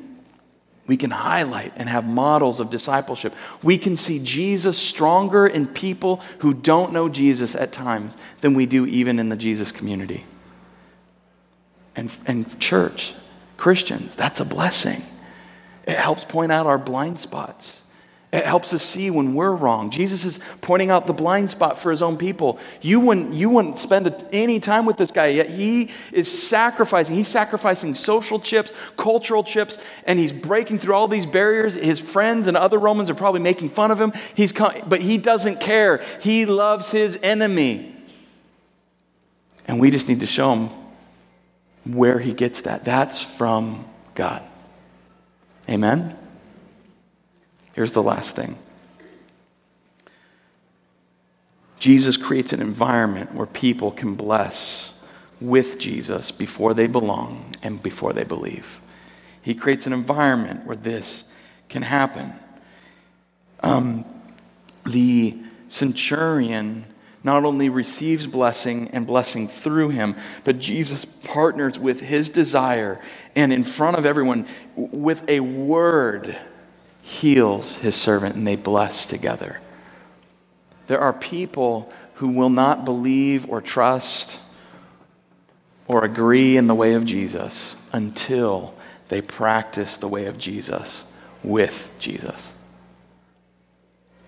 we 0.86 0.96
can 0.96 1.10
highlight 1.10 1.72
and 1.76 1.88
have 1.88 2.06
models 2.06 2.60
of 2.60 2.70
discipleship. 2.70 3.34
We 3.62 3.78
can 3.78 3.96
see 3.96 4.18
Jesus 4.18 4.78
stronger 4.78 5.46
in 5.46 5.66
people 5.66 6.16
who 6.38 6.54
don't 6.54 6.92
know 6.92 7.08
Jesus 7.08 7.54
at 7.54 7.72
times 7.72 8.16
than 8.40 8.54
we 8.54 8.66
do 8.66 8.86
even 8.86 9.18
in 9.18 9.28
the 9.28 9.36
Jesus 9.36 9.72
community. 9.72 10.26
And, 11.94 12.16
and 12.26 12.58
church, 12.58 13.14
Christians, 13.56 14.14
that's 14.14 14.40
a 14.40 14.44
blessing. 14.44 15.02
It 15.86 15.98
helps 15.98 16.24
point 16.24 16.52
out 16.52 16.66
our 16.66 16.78
blind 16.78 17.18
spots. 17.18 17.81
It 18.32 18.46
helps 18.46 18.72
us 18.72 18.82
see 18.82 19.10
when 19.10 19.34
we're 19.34 19.52
wrong. 19.52 19.90
Jesus 19.90 20.24
is 20.24 20.40
pointing 20.62 20.90
out 20.90 21.06
the 21.06 21.12
blind 21.12 21.50
spot 21.50 21.78
for 21.78 21.90
his 21.90 22.00
own 22.00 22.16
people. 22.16 22.58
You 22.80 22.98
wouldn't, 22.98 23.34
you 23.34 23.50
wouldn't 23.50 23.78
spend 23.78 24.12
any 24.32 24.58
time 24.58 24.86
with 24.86 24.96
this 24.96 25.10
guy, 25.10 25.26
yet 25.26 25.50
he 25.50 25.90
is 26.12 26.32
sacrificing. 26.42 27.14
He's 27.14 27.28
sacrificing 27.28 27.94
social 27.94 28.40
chips, 28.40 28.72
cultural 28.96 29.44
chips, 29.44 29.76
and 30.06 30.18
he's 30.18 30.32
breaking 30.32 30.78
through 30.78 30.94
all 30.94 31.08
these 31.08 31.26
barriers. 31.26 31.74
His 31.74 32.00
friends 32.00 32.46
and 32.46 32.56
other 32.56 32.78
Romans 32.78 33.10
are 33.10 33.14
probably 33.14 33.42
making 33.42 33.68
fun 33.68 33.90
of 33.90 34.00
him. 34.00 34.14
He's 34.34 34.50
come, 34.50 34.72
but 34.86 35.02
he 35.02 35.18
doesn't 35.18 35.60
care. 35.60 36.02
He 36.22 36.46
loves 36.46 36.90
his 36.90 37.18
enemy. 37.22 37.94
And 39.68 39.78
we 39.78 39.90
just 39.90 40.08
need 40.08 40.20
to 40.20 40.26
show 40.26 40.54
him 40.54 40.70
where 41.84 42.18
he 42.18 42.32
gets 42.32 42.62
that. 42.62 42.86
That's 42.86 43.20
from 43.20 43.84
God. 44.14 44.42
Amen? 45.68 46.16
Here's 47.82 47.90
the 47.90 48.00
last 48.00 48.36
thing 48.36 48.56
Jesus 51.80 52.16
creates 52.16 52.52
an 52.52 52.62
environment 52.62 53.34
where 53.34 53.48
people 53.48 53.90
can 53.90 54.14
bless 54.14 54.92
with 55.40 55.80
Jesus 55.80 56.30
before 56.30 56.74
they 56.74 56.86
belong 56.86 57.56
and 57.60 57.82
before 57.82 58.12
they 58.12 58.22
believe. 58.22 58.78
He 59.42 59.56
creates 59.56 59.84
an 59.88 59.92
environment 59.92 60.64
where 60.64 60.76
this 60.76 61.24
can 61.68 61.82
happen. 61.82 62.34
Um, 63.64 64.04
the 64.86 65.36
centurion 65.66 66.84
not 67.24 67.44
only 67.44 67.68
receives 67.68 68.28
blessing 68.28 68.90
and 68.92 69.08
blessing 69.08 69.48
through 69.48 69.88
him, 69.88 70.14
but 70.44 70.60
Jesus 70.60 71.04
partners 71.04 71.80
with 71.80 72.00
his 72.00 72.30
desire 72.30 73.00
and 73.34 73.52
in 73.52 73.64
front 73.64 73.96
of 73.96 74.06
everyone 74.06 74.46
with 74.76 75.28
a 75.28 75.40
word 75.40 76.38
heals 77.02 77.76
his 77.76 77.94
servant 77.94 78.36
and 78.36 78.46
they 78.46 78.56
bless 78.56 79.06
together. 79.06 79.60
There 80.86 81.00
are 81.00 81.12
people 81.12 81.92
who 82.14 82.28
will 82.28 82.50
not 82.50 82.84
believe 82.84 83.48
or 83.50 83.60
trust 83.60 84.40
or 85.86 86.04
agree 86.04 86.56
in 86.56 86.68
the 86.68 86.74
way 86.74 86.94
of 86.94 87.04
Jesus 87.04 87.76
until 87.92 88.74
they 89.08 89.20
practice 89.20 89.96
the 89.96 90.08
way 90.08 90.26
of 90.26 90.38
Jesus 90.38 91.04
with 91.42 91.90
Jesus. 91.98 92.52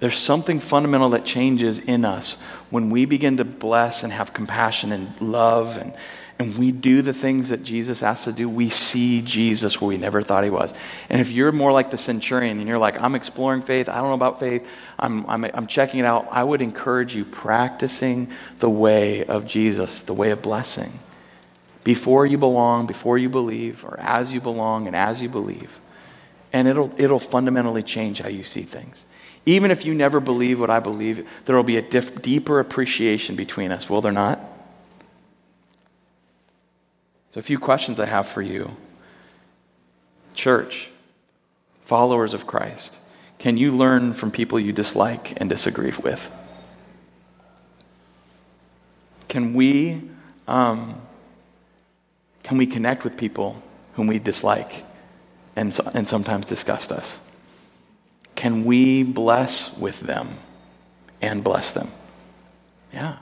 There's 0.01 0.19
something 0.19 0.61
fundamental 0.61 1.11
that 1.11 1.25
changes 1.25 1.79
in 1.79 2.05
us 2.05 2.33
when 2.71 2.91
we 2.91 3.05
begin 3.05 3.39
to 3.39 3.45
bless 3.45 4.03
and 4.03 4.13
have 4.13 4.35
compassion 4.35 4.93
and 4.93 5.19
love 5.21 5.79
and, 5.79 5.95
and 6.39 6.59
we 6.59 6.73
do 6.73 7.01
the 7.01 7.15
things 7.15 7.51
that 7.51 7.63
Jesus 7.63 8.03
asked 8.03 8.25
to 8.25 8.33
do, 8.33 8.49
we 8.49 8.69
see 8.69 9.23
Jesus 9.23 9.81
where 9.81 9.89
we 9.89 9.97
never 9.97 10.21
thought 10.21 10.43
he 10.43 10.51
was. 10.51 10.75
And 11.09 11.21
if 11.21 11.31
you're 11.31 11.53
more 11.53 11.71
like 11.71 11.93
the 11.93 11.99
centurion 11.99 12.59
and 12.59 12.69
you're 12.69 12.79
like, 12.79 13.01
I'm 13.01 13.15
exploring 13.15 13.63
faith, 13.63 13.89
I 13.89 13.97
don't 13.97 14.09
know 14.09 14.15
about 14.15 14.41
faith, 14.41 14.67
I'm, 14.99 15.29
I'm, 15.31 15.45
I'm 15.45 15.67
checking 15.69 16.01
it 16.01 16.05
out, 16.05 16.27
I 16.33 16.43
would 16.43 16.61
encourage 16.61 17.15
you 17.15 17.25
practicing 17.25 18.31
the 18.59 18.69
way 18.69 19.25
of 19.25 19.47
Jesus, 19.47 20.03
the 20.03 20.15
way 20.15 20.33
of 20.33 20.43
blessing. 20.43 20.99
Before 21.85 22.27
you 22.27 22.37
belong, 22.37 22.87
before 22.87 23.17
you 23.17 23.29
believe, 23.29 23.85
or 23.85 24.01
as 24.01 24.33
you 24.33 24.41
belong 24.41 24.89
and 24.89 24.97
as 24.97 25.23
you 25.23 25.29
believe. 25.29 25.79
And 26.53 26.67
it'll, 26.67 26.93
it'll 26.97 27.21
fundamentally 27.21 27.83
change 27.83 28.21
how 28.21 28.29
you 28.29 28.43
see 28.43 28.63
things. 28.63 29.05
Even 29.47 29.71
if 29.71 29.85
you 29.85 29.95
never 29.95 30.19
believe 30.19 30.59
what 30.59 30.71
I 30.71 30.81
believe, 30.81 31.29
there 31.45 31.55
will 31.55 31.63
be 31.63 31.77
a 31.77 31.83
diff- 31.83 32.23
deeper 32.23 32.59
appreciation 32.59 33.37
between 33.37 33.71
us, 33.71 33.89
will 33.89 34.01
there 34.01 34.11
not? 34.11 34.41
So, 37.35 37.41
a 37.41 37.43
few 37.43 37.59
questions 37.59 37.99
I 37.99 38.07
have 38.07 38.29
for 38.29 38.43
you. 38.43 38.77
Church, 40.37 40.89
followers 41.85 42.33
of 42.33 42.47
Christ, 42.47 42.97
can 43.41 43.57
you 43.57 43.73
learn 43.73 44.15
from 44.15 44.31
people 44.31 44.61
you 44.61 44.73
dislike 44.73 45.33
and 45.39 45.51
disagree 45.51 45.93
with? 46.01 46.31
Can 49.27 49.53
we, 49.53 50.01
um, 50.47 51.03
can 52.45 52.57
we 52.57 52.69
connect 52.69 53.03
with 53.03 53.17
people 53.17 53.61
whom 53.95 54.07
we 54.07 54.21
dislike 54.21 54.85
and, 55.57 55.77
and 55.93 56.07
sometimes 56.07 56.47
disgust 56.47 56.93
us? 56.93 57.19
Can 58.37 58.65
we 58.65 59.03
bless 59.03 59.77
with 59.77 59.99
them 59.99 60.39
and 61.21 61.43
bless 61.43 61.73
them? 61.73 61.91
Yeah. 62.93 63.17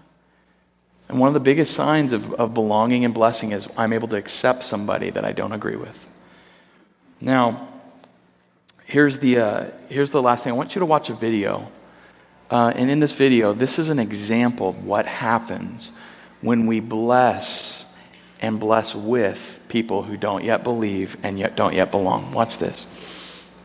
And 1.12 1.20
one 1.20 1.29
of 1.29 1.35
the 1.35 1.40
biggest 1.40 1.75
signs 1.75 2.14
of, 2.14 2.33
of 2.35 2.55
belonging 2.55 3.05
and 3.05 3.12
blessing 3.12 3.53
is 3.53 3.68
I'm 3.77 3.92
able 3.92 4.09
to 4.09 4.16
accept 4.16 4.64
somebody 4.64 5.11
that 5.11 5.27
I 5.27 5.33
don't 5.33 5.53
agree 5.53 5.77
with. 5.77 6.11
Now, 7.20 7.68
here's 8.87 9.18
the, 9.18 9.38
uh, 9.38 9.66
here's 9.90 10.11
the 10.11 10.22
last 10.22 10.42
thing. 10.42 10.55
I 10.55 10.57
want 10.57 10.75
you 10.75 10.79
to 10.79 10.87
watch 10.87 11.11
a 11.11 11.14
video. 11.14 11.70
Uh, 12.51 12.72
and 12.75 12.90
in 12.90 12.98
this 12.98 13.12
video, 13.12 13.53
this 13.53 13.79
is 13.79 13.90
an 13.90 13.98
example 13.98 14.70
of 14.70 14.87
what 14.87 15.05
happens 15.05 15.90
when 16.40 16.66
we 16.66 16.81
bless 16.81 17.85
and 18.40 18.59
bless 18.59 18.94
with 18.94 19.61
people 19.68 20.01
who 20.01 20.16
don't 20.16 20.44
yet 20.44 20.64
believe 20.64 21.18
and 21.22 21.38
yet 21.38 21.57
don't 21.57 21.75
yet 21.75 21.90
belong. 21.90 22.33
Watch 22.33 22.57
this. 22.57 22.87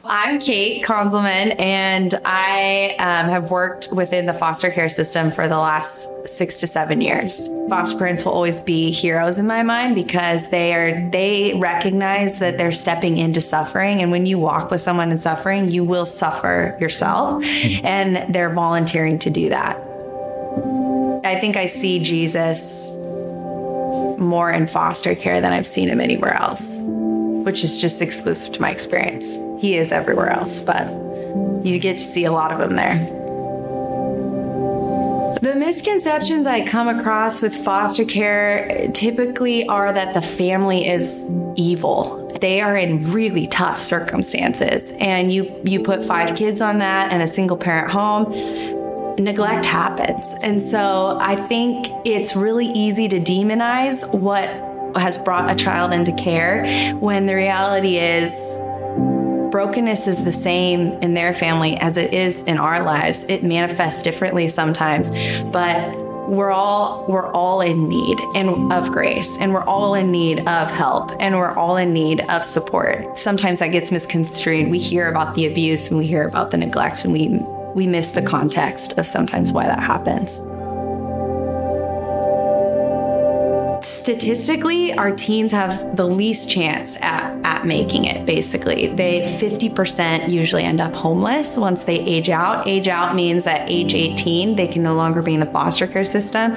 I'm 0.10 0.40
Kate 0.40 0.86
Konzelman, 0.86 1.60
and 1.60 2.16
I 2.24 2.96
um, 2.98 3.30
have 3.30 3.52
worked 3.52 3.90
within 3.92 4.26
the 4.26 4.34
foster 4.34 4.72
care 4.72 4.88
system 4.88 5.32
for 5.32 5.50
the 5.50 5.58
last 5.58 6.28
six 6.28 6.62
to 6.62 6.68
seven 6.68 7.02
years. 7.02 7.50
Foster 7.68 7.98
parents 7.98 8.24
will 8.24 8.32
always 8.32 8.62
be 8.62 8.92
heroes 8.92 9.38
in 9.38 9.48
my 9.48 9.64
mind 9.64 9.96
because 9.96 10.50
they 10.50 10.74
are 10.74 11.10
they 11.10 11.56
recognize 11.56 12.40
that 12.40 12.58
they're 12.58 12.72
stepping 12.72 13.18
into 13.18 13.42
suffering, 13.42 14.02
and 14.02 14.10
when 14.10 14.26
you 14.26 14.40
walk 14.40 14.72
with 14.72 14.80
someone 14.80 15.12
in 15.12 15.18
suffering, 15.18 15.70
you 15.70 15.84
will 15.84 16.06
suffer 16.06 16.78
yourself, 16.80 17.44
and 17.84 18.34
they're 18.34 18.54
volunteering 18.54 19.20
to 19.20 19.30
do 19.30 19.50
that. 19.50 19.76
I 21.26 21.38
think 21.38 21.58
I 21.58 21.66
see 21.66 22.00
Jesus 22.00 22.90
more 24.20 24.50
in 24.52 24.68
foster 24.68 25.16
care 25.16 25.42
than 25.42 25.52
I've 25.52 25.68
seen 25.68 25.90
him 25.90 26.00
anywhere 26.00 26.34
else 26.34 26.80
which 27.48 27.64
is 27.64 27.78
just 27.78 28.02
exclusive 28.02 28.54
to 28.54 28.62
my 28.62 28.70
experience. 28.70 29.38
He 29.62 29.78
is 29.78 29.94
everywhere 29.94 30.30
else, 30.30 30.60
but 30.60 30.86
you 31.66 31.80
get 31.80 31.98
to 31.98 32.04
see 32.04 32.26
a 32.26 32.32
lot 32.34 32.52
of 32.52 32.60
him 32.60 32.76
there. 32.76 32.98
The 35.42 35.56
misconceptions 35.56 36.46
I 36.46 36.66
come 36.66 36.90
across 36.90 37.42
with 37.42 37.56
foster 37.56 38.04
care 38.04 38.90
typically 38.94 39.66
are 39.68 39.94
that 39.94 40.14
the 40.14 40.22
family 40.22 40.90
is 40.90 41.26
evil. 41.56 42.38
They 42.42 42.60
are 42.60 42.76
in 42.76 43.14
really 43.14 43.48
tough 43.48 43.80
circumstances 43.80 44.92
and 45.00 45.32
you 45.32 45.50
you 45.64 45.80
put 45.80 46.04
5 46.04 46.36
kids 46.36 46.60
on 46.60 46.80
that 46.80 47.14
and 47.14 47.24
a 47.24 47.28
single 47.28 47.56
parent 47.56 47.92
home, 47.92 48.24
neglect 49.24 49.66
happens. 49.66 50.34
And 50.44 50.62
so 50.62 51.18
I 51.22 51.38
think 51.38 51.88
it's 52.04 52.36
really 52.36 52.68
easy 52.68 53.08
to 53.08 53.22
demonize 53.22 54.04
what 54.14 54.67
has 54.98 55.18
brought 55.18 55.50
a 55.50 55.56
child 55.56 55.94
into 55.94 56.12
care 56.12 56.94
when 56.96 57.26
the 57.26 57.36
reality 57.36 57.98
is 57.98 58.58
brokenness 59.52 60.08
is 60.08 60.24
the 60.24 60.32
same 60.32 60.92
in 61.02 61.14
their 61.14 61.34
family 61.34 61.78
as 61.78 61.98
it 61.98 62.14
is 62.14 62.44
in 62.44 62.58
our 62.58 62.84
lives. 62.84 63.24
It 63.30 63.44
manifests 63.44 64.02
differently 64.02 64.48
sometimes, 64.48 65.10
but 65.52 65.98
we're 66.28 66.52
all 66.52 67.06
we're 67.08 67.32
all 67.32 67.62
in 67.62 67.88
need 67.88 68.20
and 68.36 68.72
of 68.74 68.92
grace 68.92 69.38
and 69.40 69.54
we're 69.54 69.64
all 69.64 69.96
in 69.96 70.12
need 70.12 70.40
of 70.42 70.70
help 70.70 71.12
and 71.22 71.38
we're 71.38 71.56
all 71.56 71.78
in 71.78 71.94
need 71.94 72.22
of 72.30 72.44
support. 72.44 73.18
Sometimes 73.18 73.60
that 73.60 73.70
gets 73.70 73.92
misconstrued. 73.92 74.70
We 74.70 74.78
hear 74.78 75.10
about 75.10 75.36
the 75.36 75.48
abuse 75.48 75.90
and 75.90 75.98
we 75.98 76.06
hear 76.06 76.28
about 76.28 76.52
the 76.52 76.58
neglect 76.58 77.06
and 77.06 77.14
we 77.14 77.40
we 77.76 77.88
miss 77.88 78.12
the 78.12 78.22
context 78.22 78.98
of 78.98 79.06
sometimes 79.06 79.54
why 79.54 79.66
that 79.66 79.80
happens. 79.80 80.42
Statistically, 84.08 84.94
our 84.94 85.12
teens 85.12 85.52
have 85.52 85.98
the 85.98 86.06
least 86.06 86.50
chance 86.50 86.96
at, 87.02 87.46
at 87.46 87.66
making 87.66 88.06
it, 88.06 88.26
basically. 88.26 88.88
They 88.88 89.24
50% 89.38 90.30
usually 90.30 90.64
end 90.64 90.80
up 90.80 90.96
homeless 90.96 91.58
once 91.58 91.84
they 91.84 92.00
age 92.00 92.30
out. 92.30 92.66
Age 92.70 92.88
out 92.88 93.16
means 93.16 93.46
at 93.48 93.70
age 93.70 93.94
18, 93.94 94.56
they 94.56 94.66
can 94.66 94.82
no 94.82 94.96
longer 94.96 95.22
be 95.22 95.34
in 95.34 95.42
the 95.42 95.46
foster 95.48 95.88
care 95.88 96.06
system. 96.06 96.56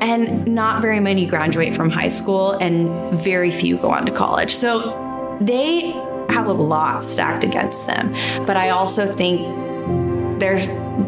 And 0.00 0.52
not 0.52 0.82
very 0.82 0.98
many 0.98 1.24
graduate 1.24 1.76
from 1.76 1.88
high 1.88 2.08
school, 2.08 2.54
and 2.54 3.16
very 3.16 3.52
few 3.52 3.76
go 3.76 3.90
on 3.90 4.04
to 4.06 4.10
college. 4.10 4.52
So 4.52 5.38
they 5.40 5.92
have 6.30 6.48
a 6.48 6.52
lot 6.52 7.04
stacked 7.04 7.44
against 7.44 7.86
them. 7.86 8.12
But 8.44 8.56
I 8.56 8.70
also 8.70 9.06
think 9.06 10.40
they're 10.40 10.58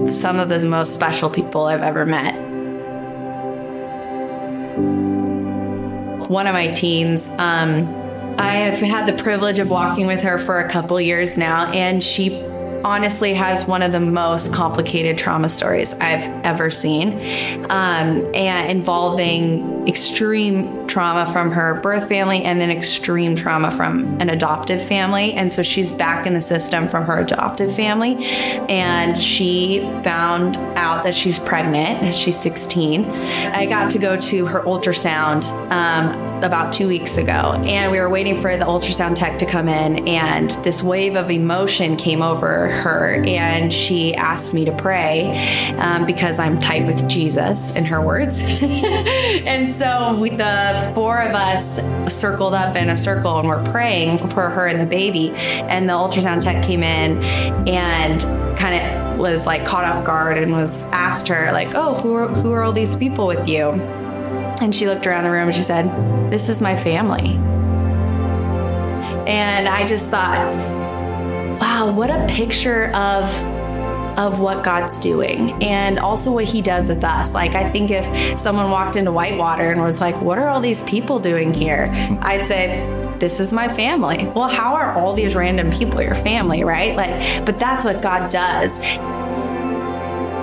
some 0.08 0.38
of 0.38 0.48
the 0.50 0.64
most 0.64 0.94
special 0.94 1.28
people 1.28 1.64
I've 1.64 1.82
ever 1.82 2.06
met 2.06 2.49
one 6.30 6.46
of 6.46 6.52
my 6.52 6.68
teens. 6.68 7.28
Um, 7.28 7.92
I 8.38 8.52
have 8.52 8.78
had 8.78 9.06
the 9.06 9.20
privilege 9.20 9.58
of 9.58 9.68
walking 9.68 10.06
with 10.06 10.22
her 10.22 10.38
for 10.38 10.60
a 10.60 10.70
couple 10.70 11.00
years 11.00 11.36
now, 11.36 11.68
and 11.72 12.00
she 12.00 12.30
honestly 12.84 13.34
has 13.34 13.66
one 13.66 13.82
of 13.82 13.92
the 13.92 14.00
most 14.00 14.52
complicated 14.52 15.18
trauma 15.18 15.48
stories 15.48 15.94
I've 15.94 16.24
ever 16.44 16.70
seen, 16.70 17.14
um, 17.70 18.28
and 18.34 18.70
involving 18.70 19.88
extreme 19.88 20.86
trauma 20.86 21.30
from 21.32 21.50
her 21.52 21.80
birth 21.80 22.08
family 22.08 22.42
and 22.42 22.60
then 22.60 22.70
extreme 22.70 23.34
trauma 23.34 23.70
from 23.70 24.20
an 24.20 24.28
adoptive 24.28 24.82
family. 24.82 25.32
And 25.32 25.50
so 25.50 25.62
she's 25.62 25.90
back 25.90 26.26
in 26.26 26.34
the 26.34 26.42
system 26.42 26.88
from 26.88 27.04
her 27.04 27.18
adoptive 27.18 27.74
family, 27.74 28.16
and 28.68 29.20
she 29.20 29.80
found 30.02 30.56
out 30.76 31.04
that 31.04 31.14
she's 31.14 31.38
pregnant. 31.38 32.14
She's 32.14 32.38
16. 32.38 33.04
I 33.06 33.66
got 33.66 33.90
to 33.92 33.98
go 33.98 34.16
to 34.16 34.46
her 34.46 34.60
ultrasound. 34.62 35.44
Um, 35.70 36.29
about 36.44 36.72
two 36.72 36.88
weeks 36.88 37.16
ago, 37.16 37.54
and 37.64 37.90
we 37.92 37.98
were 37.98 38.08
waiting 38.08 38.40
for 38.40 38.56
the 38.56 38.64
ultrasound 38.64 39.16
tech 39.16 39.38
to 39.38 39.46
come 39.46 39.68
in, 39.68 40.08
and 40.08 40.50
this 40.64 40.82
wave 40.82 41.16
of 41.16 41.30
emotion 41.30 41.96
came 41.96 42.22
over 42.22 42.68
her, 42.68 43.22
and 43.26 43.72
she 43.72 44.14
asked 44.14 44.54
me 44.54 44.64
to 44.64 44.72
pray 44.72 45.36
um, 45.78 46.06
because 46.06 46.38
I'm 46.38 46.60
tight 46.60 46.86
with 46.86 47.08
Jesus, 47.08 47.72
in 47.72 47.84
her 47.84 48.00
words. 48.00 48.40
and 48.62 49.70
so 49.70 50.16
we, 50.18 50.30
the 50.30 50.92
four 50.94 51.20
of 51.20 51.34
us 51.34 51.80
circled 52.12 52.54
up 52.54 52.76
in 52.76 52.90
a 52.90 52.96
circle, 52.96 53.38
and 53.38 53.48
we're 53.48 53.64
praying 53.70 54.18
for 54.28 54.50
her 54.50 54.66
and 54.66 54.80
the 54.80 54.86
baby. 54.86 55.30
And 55.30 55.88
the 55.88 55.92
ultrasound 55.92 56.42
tech 56.42 56.64
came 56.64 56.82
in 56.82 57.22
and 57.68 58.20
kind 58.58 58.74
of 58.74 59.18
was 59.18 59.46
like 59.46 59.64
caught 59.64 59.84
off 59.84 60.04
guard 60.04 60.38
and 60.38 60.52
was 60.52 60.86
asked 60.86 61.28
her 61.28 61.50
like, 61.52 61.74
"Oh, 61.74 61.94
who 61.94 62.14
are, 62.14 62.28
who 62.28 62.52
are 62.52 62.62
all 62.62 62.72
these 62.72 62.96
people 62.96 63.26
with 63.26 63.48
you?" 63.48 63.99
And 64.60 64.74
she 64.74 64.86
looked 64.86 65.06
around 65.06 65.24
the 65.24 65.30
room 65.30 65.48
and 65.48 65.56
she 65.56 65.62
said, 65.62 65.86
This 66.30 66.48
is 66.48 66.60
my 66.60 66.76
family. 66.76 67.36
And 69.26 69.68
I 69.68 69.86
just 69.86 70.10
thought, 70.10 70.38
wow, 71.60 71.92
what 71.92 72.10
a 72.10 72.26
picture 72.28 72.90
of 72.94 73.32
of 74.18 74.38
what 74.38 74.62
God's 74.62 74.98
doing 74.98 75.52
and 75.62 75.98
also 75.98 76.30
what 76.32 76.44
he 76.44 76.60
does 76.60 76.88
with 76.88 77.04
us. 77.04 77.32
Like 77.32 77.54
I 77.54 77.70
think 77.70 77.90
if 77.90 78.40
someone 78.40 78.70
walked 78.70 78.96
into 78.96 79.12
Whitewater 79.12 79.70
and 79.70 79.82
was 79.82 80.00
like, 80.00 80.20
"What 80.20 80.38
are 80.38 80.48
all 80.48 80.60
these 80.60 80.82
people 80.82 81.20
doing 81.20 81.54
here?" 81.54 81.88
I'd 82.20 82.44
say, 82.44 82.84
"This 83.18 83.40
is 83.40 83.52
my 83.52 83.68
family." 83.68 84.26
Well, 84.34 84.48
how 84.48 84.74
are 84.74 84.92
all 84.92 85.14
these 85.14 85.34
random 85.34 85.70
people 85.70 86.02
your 86.02 86.16
family, 86.16 86.64
right? 86.64 86.96
Like 86.96 87.46
but 87.46 87.58
that's 87.58 87.84
what 87.84 88.02
God 88.02 88.30
does 88.30 88.78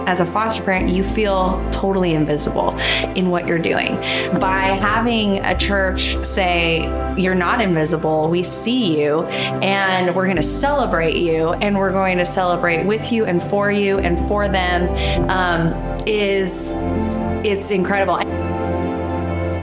as 0.08 0.22
a 0.22 0.26
foster 0.26 0.64
parent, 0.64 0.88
you 0.88 1.04
feel 1.04 1.64
totally 1.70 2.14
invisible 2.14 2.76
in 3.16 3.30
what 3.30 3.46
you're 3.46 3.60
doing. 3.60 3.98
By 4.40 4.62
having 4.80 5.40
a 5.40 5.56
church 5.56 6.16
say, 6.26 6.84
You're 7.18 7.36
not 7.36 7.60
invisible, 7.60 8.30
we 8.30 8.42
see 8.42 9.00
you, 9.00 9.26
and 9.26 10.16
we're 10.16 10.26
going 10.26 10.38
to 10.38 10.44
celebrate 10.44 11.18
you, 11.18 11.52
and 11.54 11.78
we're 11.78 11.92
going 11.92 12.18
to 12.20 12.26
celebrate 12.26 12.86
with 12.86 13.12
you 13.12 13.26
and 13.26 13.44
for 13.44 13.70
you 13.70 14.00
and 14.00 14.18
for 14.28 14.48
them, 14.48 14.90
um, 15.30 15.98
is 16.08 16.72
it's 17.46 17.70
incredible 17.70 18.47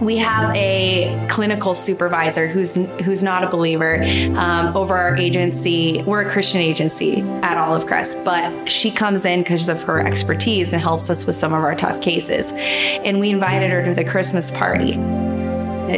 we 0.05 0.18
have 0.18 0.55
a 0.55 1.26
clinical 1.30 1.74
supervisor 1.74 2.46
who's 2.46 2.74
who's 3.02 3.22
not 3.22 3.42
a 3.42 3.48
believer 3.48 4.02
um, 4.36 4.76
over 4.76 4.94
our 4.94 5.16
agency. 5.16 6.02
We're 6.02 6.26
a 6.26 6.30
Christian 6.30 6.61
agency 6.61 7.22
at 7.42 7.57
Olive 7.57 7.86
Crest, 7.86 8.22
but 8.24 8.68
she 8.68 8.90
comes 8.90 9.24
in 9.24 9.40
because 9.40 9.68
of 9.68 9.82
her 9.84 10.00
expertise 10.00 10.72
and 10.72 10.82
helps 10.82 11.09
us 11.09 11.26
with 11.26 11.36
some 11.36 11.55
of 11.55 11.62
our 11.62 11.74
tough 11.74 12.02
cases. 12.02 12.52
And 12.55 13.18
we 13.18 13.30
invited 13.30 13.70
her 13.70 13.82
to 13.84 13.94
the 13.94 14.05
Christmas 14.05 14.50
party. 14.50 14.92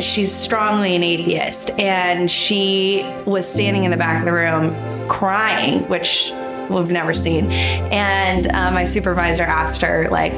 She's 0.00 0.32
strongly 0.32 0.94
an 0.96 1.02
atheist, 1.02 1.70
and 1.78 2.30
she 2.30 3.02
was 3.24 3.50
standing 3.50 3.84
in 3.84 3.90
the 3.90 3.96
back 3.96 4.20
of 4.20 4.24
the 4.24 4.32
room 4.32 5.08
crying, 5.08 5.88
which 5.88 6.32
we've 6.68 6.90
never 6.90 7.14
seen. 7.14 7.50
And 7.52 8.48
uh, 8.48 8.72
my 8.72 8.84
supervisor 8.84 9.44
asked 9.44 9.82
her, 9.82 10.08
like, 10.10 10.32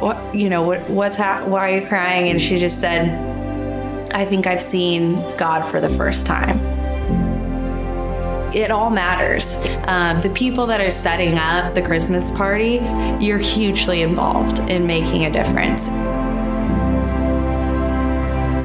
what, 0.00 0.34
you 0.34 0.48
know, 0.48 0.62
what, 0.62 0.88
what's 0.88 1.16
ha- 1.16 1.44
why 1.46 1.70
are 1.70 1.80
you 1.80 1.86
crying? 1.86 2.28
And 2.28 2.40
she 2.40 2.58
just 2.58 2.80
said, 2.80 3.28
I 4.12 4.24
think 4.24 4.46
I've 4.46 4.62
seen 4.62 5.14
God 5.36 5.62
for 5.62 5.80
the 5.80 5.88
first 5.90 6.26
time. 6.26 6.58
It 8.54 8.72
all 8.72 8.90
matters. 8.90 9.58
Um, 9.84 10.20
the 10.20 10.30
people 10.30 10.66
that 10.66 10.80
are 10.80 10.90
setting 10.90 11.38
up 11.38 11.74
the 11.74 11.82
Christmas 11.82 12.32
party, 12.32 12.80
you're 13.24 13.38
hugely 13.38 14.02
involved 14.02 14.58
in 14.70 14.86
making 14.86 15.24
a 15.24 15.30
difference. 15.30 15.88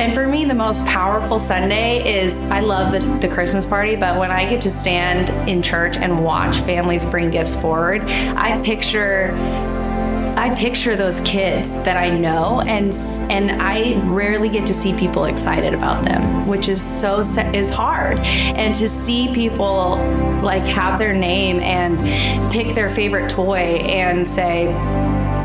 And 0.02 0.14
for 0.14 0.28
me, 0.28 0.46
the 0.46 0.56
most 0.56 0.86
powerful 0.86 1.40
Sunday 1.40 2.20
is 2.20 2.46
I 2.46 2.60
love 2.60 2.92
the, 2.92 3.00
the 3.28 3.34
Christmas 3.34 3.66
party, 3.66 3.96
but 3.96 4.20
when 4.20 4.32
I 4.32 4.50
get 4.50 4.62
to 4.62 4.70
stand 4.70 5.30
in 5.50 5.62
church 5.62 5.98
and 5.98 6.24
watch 6.24 6.58
families 6.58 7.06
bring 7.06 7.30
gifts 7.30 7.56
forward, 7.56 8.02
I 8.04 8.60
picture 8.62 9.32
I 10.38 10.54
picture 10.54 10.96
those 10.96 11.22
kids 11.22 11.80
that 11.84 11.98
I 11.98 12.10
know, 12.10 12.62
and 12.62 12.94
and 13.32 13.62
I 13.62 14.00
rarely 14.06 14.50
get 14.50 14.66
to 14.68 14.74
see 14.74 14.94
people 14.94 15.26
excited 15.26 15.74
about 15.74 16.04
them, 16.04 16.46
which 16.46 16.68
is 16.68 16.82
so 16.82 17.20
is 17.20 17.70
hard. 17.70 18.20
And 18.20 18.76
to 18.76 18.90
see 18.90 19.34
people 19.34 19.96
like 20.44 20.66
have 20.66 21.00
their 21.00 21.14
name 21.14 21.60
and 21.62 22.00
pick 22.52 22.76
their 22.76 22.90
favorite 22.90 23.30
toy 23.30 23.78
and 23.86 24.28
say 24.28 24.66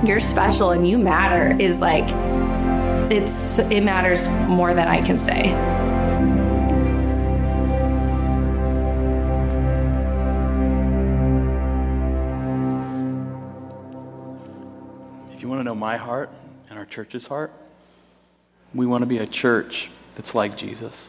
you're 0.04 0.20
special 0.20 0.70
and 0.72 0.88
you 0.88 0.98
matter 0.98 1.56
is 1.60 1.80
like 1.80 2.08
it's 3.12 3.58
it 3.58 3.82
matters 3.82 4.28
more 4.48 4.74
than 4.74 4.88
I 4.88 5.00
can 5.02 5.18
say. 5.18 5.79
My 15.80 15.96
heart 15.96 16.30
and 16.68 16.78
our 16.78 16.84
church's 16.84 17.26
heart? 17.26 17.50
We 18.72 18.86
want 18.86 19.02
to 19.02 19.06
be 19.06 19.18
a 19.18 19.26
church 19.26 19.90
that's 20.14 20.34
like 20.34 20.56
Jesus, 20.56 21.08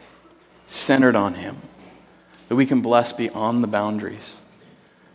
centered 0.66 1.16
on 1.16 1.36
Him, 1.36 1.58
that 2.48 2.56
we 2.56 2.66
can 2.66 2.82
bless 2.82 3.14
beyond 3.14 3.64
the 3.64 3.68
boundaries, 3.68 4.38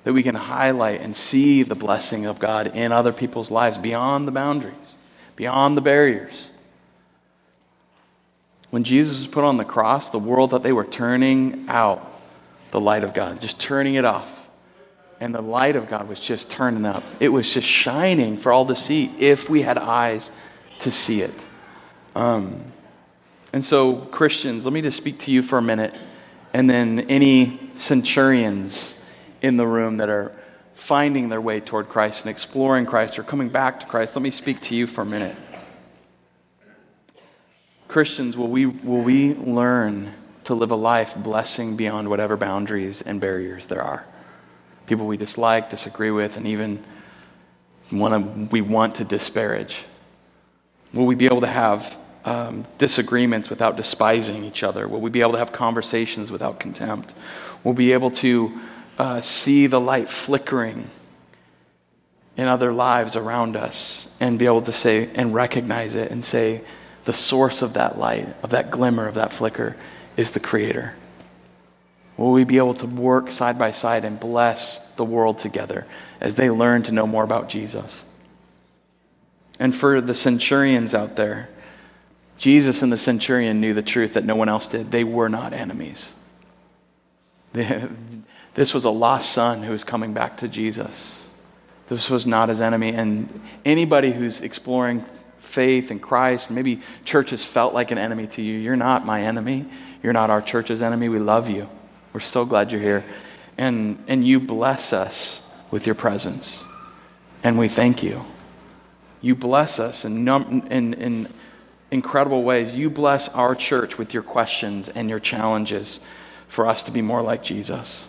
that 0.05 0.13
we 0.13 0.23
can 0.23 0.35
highlight 0.35 1.01
and 1.01 1.17
see 1.17 1.63
the 1.63 1.75
blessing 1.75 2.27
of 2.27 2.39
God 2.39 2.77
in 2.77 2.93
other 2.93 3.13
people's 3.13 3.51
lives 3.51 3.79
beyond 3.79 4.29
the 4.29 4.33
boundaries, 4.33 4.95
beyond 5.35 5.77
the 5.77 5.81
barriers. 5.81 6.51
When 8.71 8.85
Jesus 8.85 9.19
was 9.19 9.27
put 9.27 9.43
on 9.43 9.57
the 9.57 9.65
cross, 9.65 10.11
the 10.11 10.19
world 10.19 10.51
that 10.51 10.63
they 10.63 10.73
were 10.73 10.85
turning 10.85 11.65
out 11.69 12.13
the 12.73 12.81
light 12.81 13.05
of 13.05 13.15
God, 13.15 13.41
just 13.41 13.59
turning 13.59 13.95
it 13.95 14.05
off 14.05 14.36
and 15.21 15.35
the 15.35 15.43
light 15.43 15.77
of 15.77 15.89
God 15.89 16.09
was 16.09 16.21
just 16.21 16.51
turning 16.51 16.85
up. 16.85 17.03
It 17.21 17.29
was 17.29 17.53
just 17.53 17.67
shining 17.67 18.37
for 18.37 18.53
all 18.53 18.67
to 18.67 18.77
see 18.77 19.13
if 19.19 19.49
we 19.49 19.63
had 19.63 19.79
eyes 19.79 20.31
to 20.81 20.91
see 20.91 21.23
it. 21.23 21.35
Um, 22.15 22.73
and 23.53 23.65
so, 23.65 23.97
Christians, 23.97 24.65
let 24.65 24.73
me 24.73 24.83
just 24.83 24.97
speak 24.97 25.19
to 25.21 25.31
you 25.31 25.43
for 25.43 25.59
a 25.59 25.63
minute, 25.63 25.95
and 26.53 26.69
then 26.69 27.01
any 27.01 27.71
centurions 27.75 28.99
in 29.43 29.57
the 29.57 29.67
room 29.67 29.99
that 29.99 30.09
are 30.09 30.33
finding 30.75 31.29
their 31.29 31.41
way 31.41 31.61
toward 31.61 31.89
Christ 31.89 32.25
and 32.25 32.31
exploring 32.31 32.87
Christ 32.87 33.19
or 33.19 33.23
coming 33.23 33.49
back 33.49 33.81
to 33.81 33.87
Christ, 33.87 34.15
let 34.15 34.23
me 34.23 34.31
speak 34.31 34.61
to 34.63 34.75
you 34.75 34.87
for 34.87 35.03
a 35.03 35.07
minute. 35.07 35.37
Christians, 37.89 38.37
will 38.37 38.49
we, 38.49 38.67
will 38.67 39.03
we 39.03 39.35
learn 39.35 40.13
to 40.45 40.55
live 40.55 40.71
a 40.71 40.77
life 40.77 41.17
blessing 41.17 41.77
beyond 41.77 42.09
whatever 42.09 42.37
boundaries 42.37 43.01
and 43.01 43.21
barriers 43.21 43.67
there 43.67 43.83
are? 43.83 44.05
People 44.87 45.07
we 45.07 45.17
dislike, 45.17 45.71
disagree 45.71 46.11
with, 46.11 46.37
and 46.37 46.47
even 46.47 46.83
want 47.93 48.15
to, 48.15 48.49
we 48.51 48.61
want 48.61 48.97
to 48.97 49.05
disparage? 49.05 49.81
Will 50.93 51.07
we 51.07 51.15
be 51.15 51.27
able 51.27 51.43
to 51.43 51.47
have 51.47 51.97
um, 52.25 52.67
disagreements 52.79 53.51
without 53.51 53.77
despising 53.77 54.45
each 54.45 54.63
other? 54.63 54.89
Will 54.89 55.01
we 55.01 55.11
be 55.11 55.21
able 55.21 55.33
to 55.33 55.39
have 55.39 55.53
conversations 55.53 56.31
without 56.31 56.59
contempt? 56.59 57.15
Will 57.63 57.73
we 57.73 57.87
be 57.87 57.93
able 57.93 58.11
to 58.13 58.59
uh, 58.99 59.21
see 59.21 59.67
the 59.67 59.81
light 59.81 60.09
flickering 60.09 60.91
in 62.37 62.49
other 62.49 62.73
lives 62.73 63.17
around 63.17 63.57
us 63.57 64.09
and 64.21 64.39
be 64.39 64.47
able 64.47 64.63
to 64.63 64.73
say 64.73 65.09
and 65.15 65.35
recognize 65.35 65.95
it 65.95 66.11
and 66.11 66.25
say, 66.25 66.63
the 67.07 67.13
source 67.13 67.63
of 67.63 67.75
that 67.75 67.99
light, 67.99 68.29
of 68.43 68.51
that 68.51 68.71
glimmer, 68.71 69.07
of 69.07 69.15
that 69.15 69.33
flicker, 69.33 69.77
is 70.17 70.33
the 70.33 70.41
Creator? 70.41 70.95
Will 72.17 72.33
we 72.33 72.45
be 72.45 72.59
able 72.59 72.75
to 72.75 72.87
work 72.87 73.31
side 73.31 73.59
by 73.59 73.73
side 73.73 74.05
and 74.05 74.19
bless 74.19 74.79
the 74.97 75.05
world 75.05 75.39
together 75.39 75.87
as 76.21 76.35
they 76.37 76.51
learn 76.51 76.83
to 76.85 76.93
know 76.93 77.07
more 77.07 77.25
about 77.25 77.49
Jesus? 77.49 78.05
And 79.59 79.75
for 79.75 80.01
the 80.01 80.15
centurions 80.15 80.95
out 80.95 81.17
there, 81.17 81.49
Jesus 82.39 82.83
and 82.83 82.93
the 82.93 82.99
centurion 82.99 83.61
knew 83.61 83.75
the 83.75 83.83
truth 83.83 84.15
that 84.15 84.25
no 84.25 84.37
one 84.37 84.49
else 84.49 84.69
did. 84.69 84.91
They 84.91 85.05
were 85.05 85.29
not 85.29 85.53
enemies. 85.53 86.15
this 87.53 88.75
was 88.75 88.85
a 88.85 88.91
lost 88.91 89.33
son 89.33 89.63
who 89.63 89.73
was 89.73 89.85
coming 89.85 90.13
back 90.13 90.39
to 90.39 90.49
Jesus. 90.49 91.27
This 91.89 92.11
was 92.11 92.27
not 92.27 92.49
his 92.49 92.61
enemy. 92.61 92.93
And 92.93 93.41
anybody 93.65 94.13
who's 94.13 94.43
exploring 94.43 95.05
faith 95.39 95.91
in 95.91 96.01
Christ, 96.01 96.51
maybe 96.51 96.83
church 97.05 97.31
has 97.31 97.45
felt 97.45 97.73
like 97.73 97.91
an 97.91 97.99
enemy 97.99 98.27
to 98.29 98.43
you, 98.43 98.59
you're 98.59 98.77
not 98.77 99.07
my 99.07 99.23
enemy. 99.23 99.67
You're 100.03 100.13
not 100.13 100.31
our 100.31 100.43
church's 100.43 100.83
enemy. 100.83 101.09
We 101.09 101.19
love 101.19 101.49
you. 101.49 101.69
We're 102.17 102.21
so 102.21 102.47
glad 102.47 102.73
you're 102.73 102.81
here. 102.81 103.05
And, 103.59 104.03
and 104.09 104.27
you 104.27 104.41
bless 104.41 104.95
us 104.95 105.47
with 105.71 105.85
your 105.85 105.95
presence. 105.95 106.65
And 107.45 107.59
we 107.59 107.69
thank 107.69 108.03
you. 108.03 108.25
You 109.21 109.35
bless 109.35 109.79
us 109.79 110.07
in, 110.07 110.25
num- 110.25 110.67
in, 110.71 110.95
in 110.95 111.29
incredible 111.91 112.43
ways. 112.43 112.75
You 112.75 112.89
bless 112.89 113.29
our 113.29 113.55
church 113.55 113.99
with 113.99 114.15
your 114.15 114.23
questions 114.23 114.89
and 114.89 115.11
your 115.11 115.21
challenges 115.21 116.01
for 116.49 116.67
us 116.67 116.83
to 116.85 116.91
be 116.91 117.03
more 117.03 117.21
like 117.21 117.43
Jesus 117.43 118.07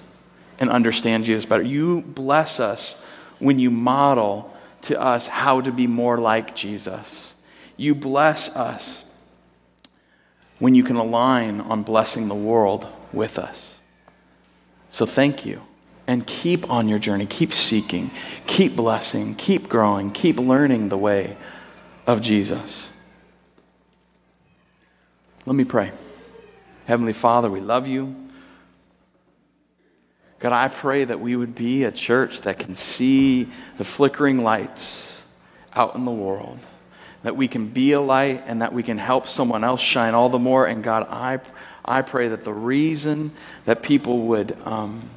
and 0.57 0.69
understand 0.69 1.25
Jesus 1.25 1.45
better. 1.45 1.63
You 1.63 1.99
bless 1.99 2.61
us 2.61 3.03
when 3.39 3.59
you 3.59 3.69
model 3.69 4.55
to 4.83 4.97
us 4.97 5.27
how 5.27 5.59
to 5.59 5.73
be 5.73 5.85
more 5.85 6.17
like 6.17 6.55
Jesus. 6.55 7.33
You 7.75 7.93
bless 7.93 8.55
us 8.55 9.03
when 10.59 10.75
you 10.75 10.85
can 10.85 10.95
align 10.95 11.59
on 11.59 11.83
blessing 11.83 12.29
the 12.29 12.35
world 12.35 12.87
with 13.11 13.37
us. 13.37 13.76
So 14.89 15.05
thank 15.05 15.45
you. 15.45 15.61
And 16.07 16.25
keep 16.25 16.69
on 16.69 16.87
your 16.87 16.99
journey. 16.99 17.25
Keep 17.25 17.53
seeking. 17.53 18.11
Keep 18.45 18.75
blessing. 18.75 19.35
Keep 19.35 19.67
growing. 19.67 20.11
Keep 20.11 20.39
learning 20.39 20.89
the 20.89 20.97
way 20.97 21.37
of 22.05 22.21
Jesus. 22.21 22.87
Let 25.45 25.55
me 25.55 25.65
pray. 25.65 25.91
Heavenly 26.85 27.13
Father, 27.13 27.49
we 27.49 27.59
love 27.59 27.87
you. 27.87 28.15
God, 30.39 30.53
I 30.53 30.67
pray 30.67 31.03
that 31.03 31.19
we 31.19 31.35
would 31.35 31.55
be 31.55 31.83
a 31.83 31.91
church 31.91 32.41
that 32.41 32.59
can 32.59 32.75
see 32.75 33.49
the 33.77 33.83
flickering 33.83 34.43
lights 34.43 35.21
out 35.73 35.95
in 35.95 36.05
the 36.05 36.11
world, 36.11 36.59
that 37.23 37.35
we 37.35 37.47
can 37.47 37.67
be 37.67 37.93
a 37.93 37.99
light 37.99 38.43
and 38.45 38.61
that 38.61 38.71
we 38.71 38.83
can 38.83 38.97
help 38.97 39.27
someone 39.27 39.63
else 39.63 39.81
shine 39.81 40.13
all 40.13 40.29
the 40.29 40.39
more. 40.39 40.67
And 40.67 40.83
God, 40.83 41.07
I, 41.09 41.39
I 41.87 42.01
pray 42.01 42.27
that 42.27 42.43
the 42.43 42.53
reason 42.53 43.31
that 43.65 43.81
people 43.81 44.27
would, 44.27 44.57
um, 44.65 45.09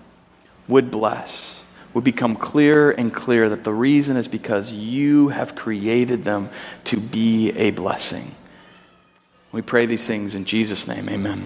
would 0.69 0.91
bless 0.91 1.65
would 1.93 2.05
become 2.05 2.37
clearer 2.37 2.91
and 2.93 3.13
clearer 3.13 3.49
that 3.49 3.65
the 3.65 3.75
reason 3.75 4.17
is 4.17 4.29
because 4.29 4.73
you 4.73 5.29
have 5.29 5.57
created 5.57 6.25
them 6.25 6.49
to 6.85 6.97
be 6.97 7.51
a 7.53 7.73
blessing. 7.73 8.35
We 9.53 9.63
pray 9.63 9.87
these 9.87 10.07
things 10.07 10.35
in 10.35 10.45
Jesus' 10.45 10.87
name. 10.87 11.09
Amen. 11.09 11.39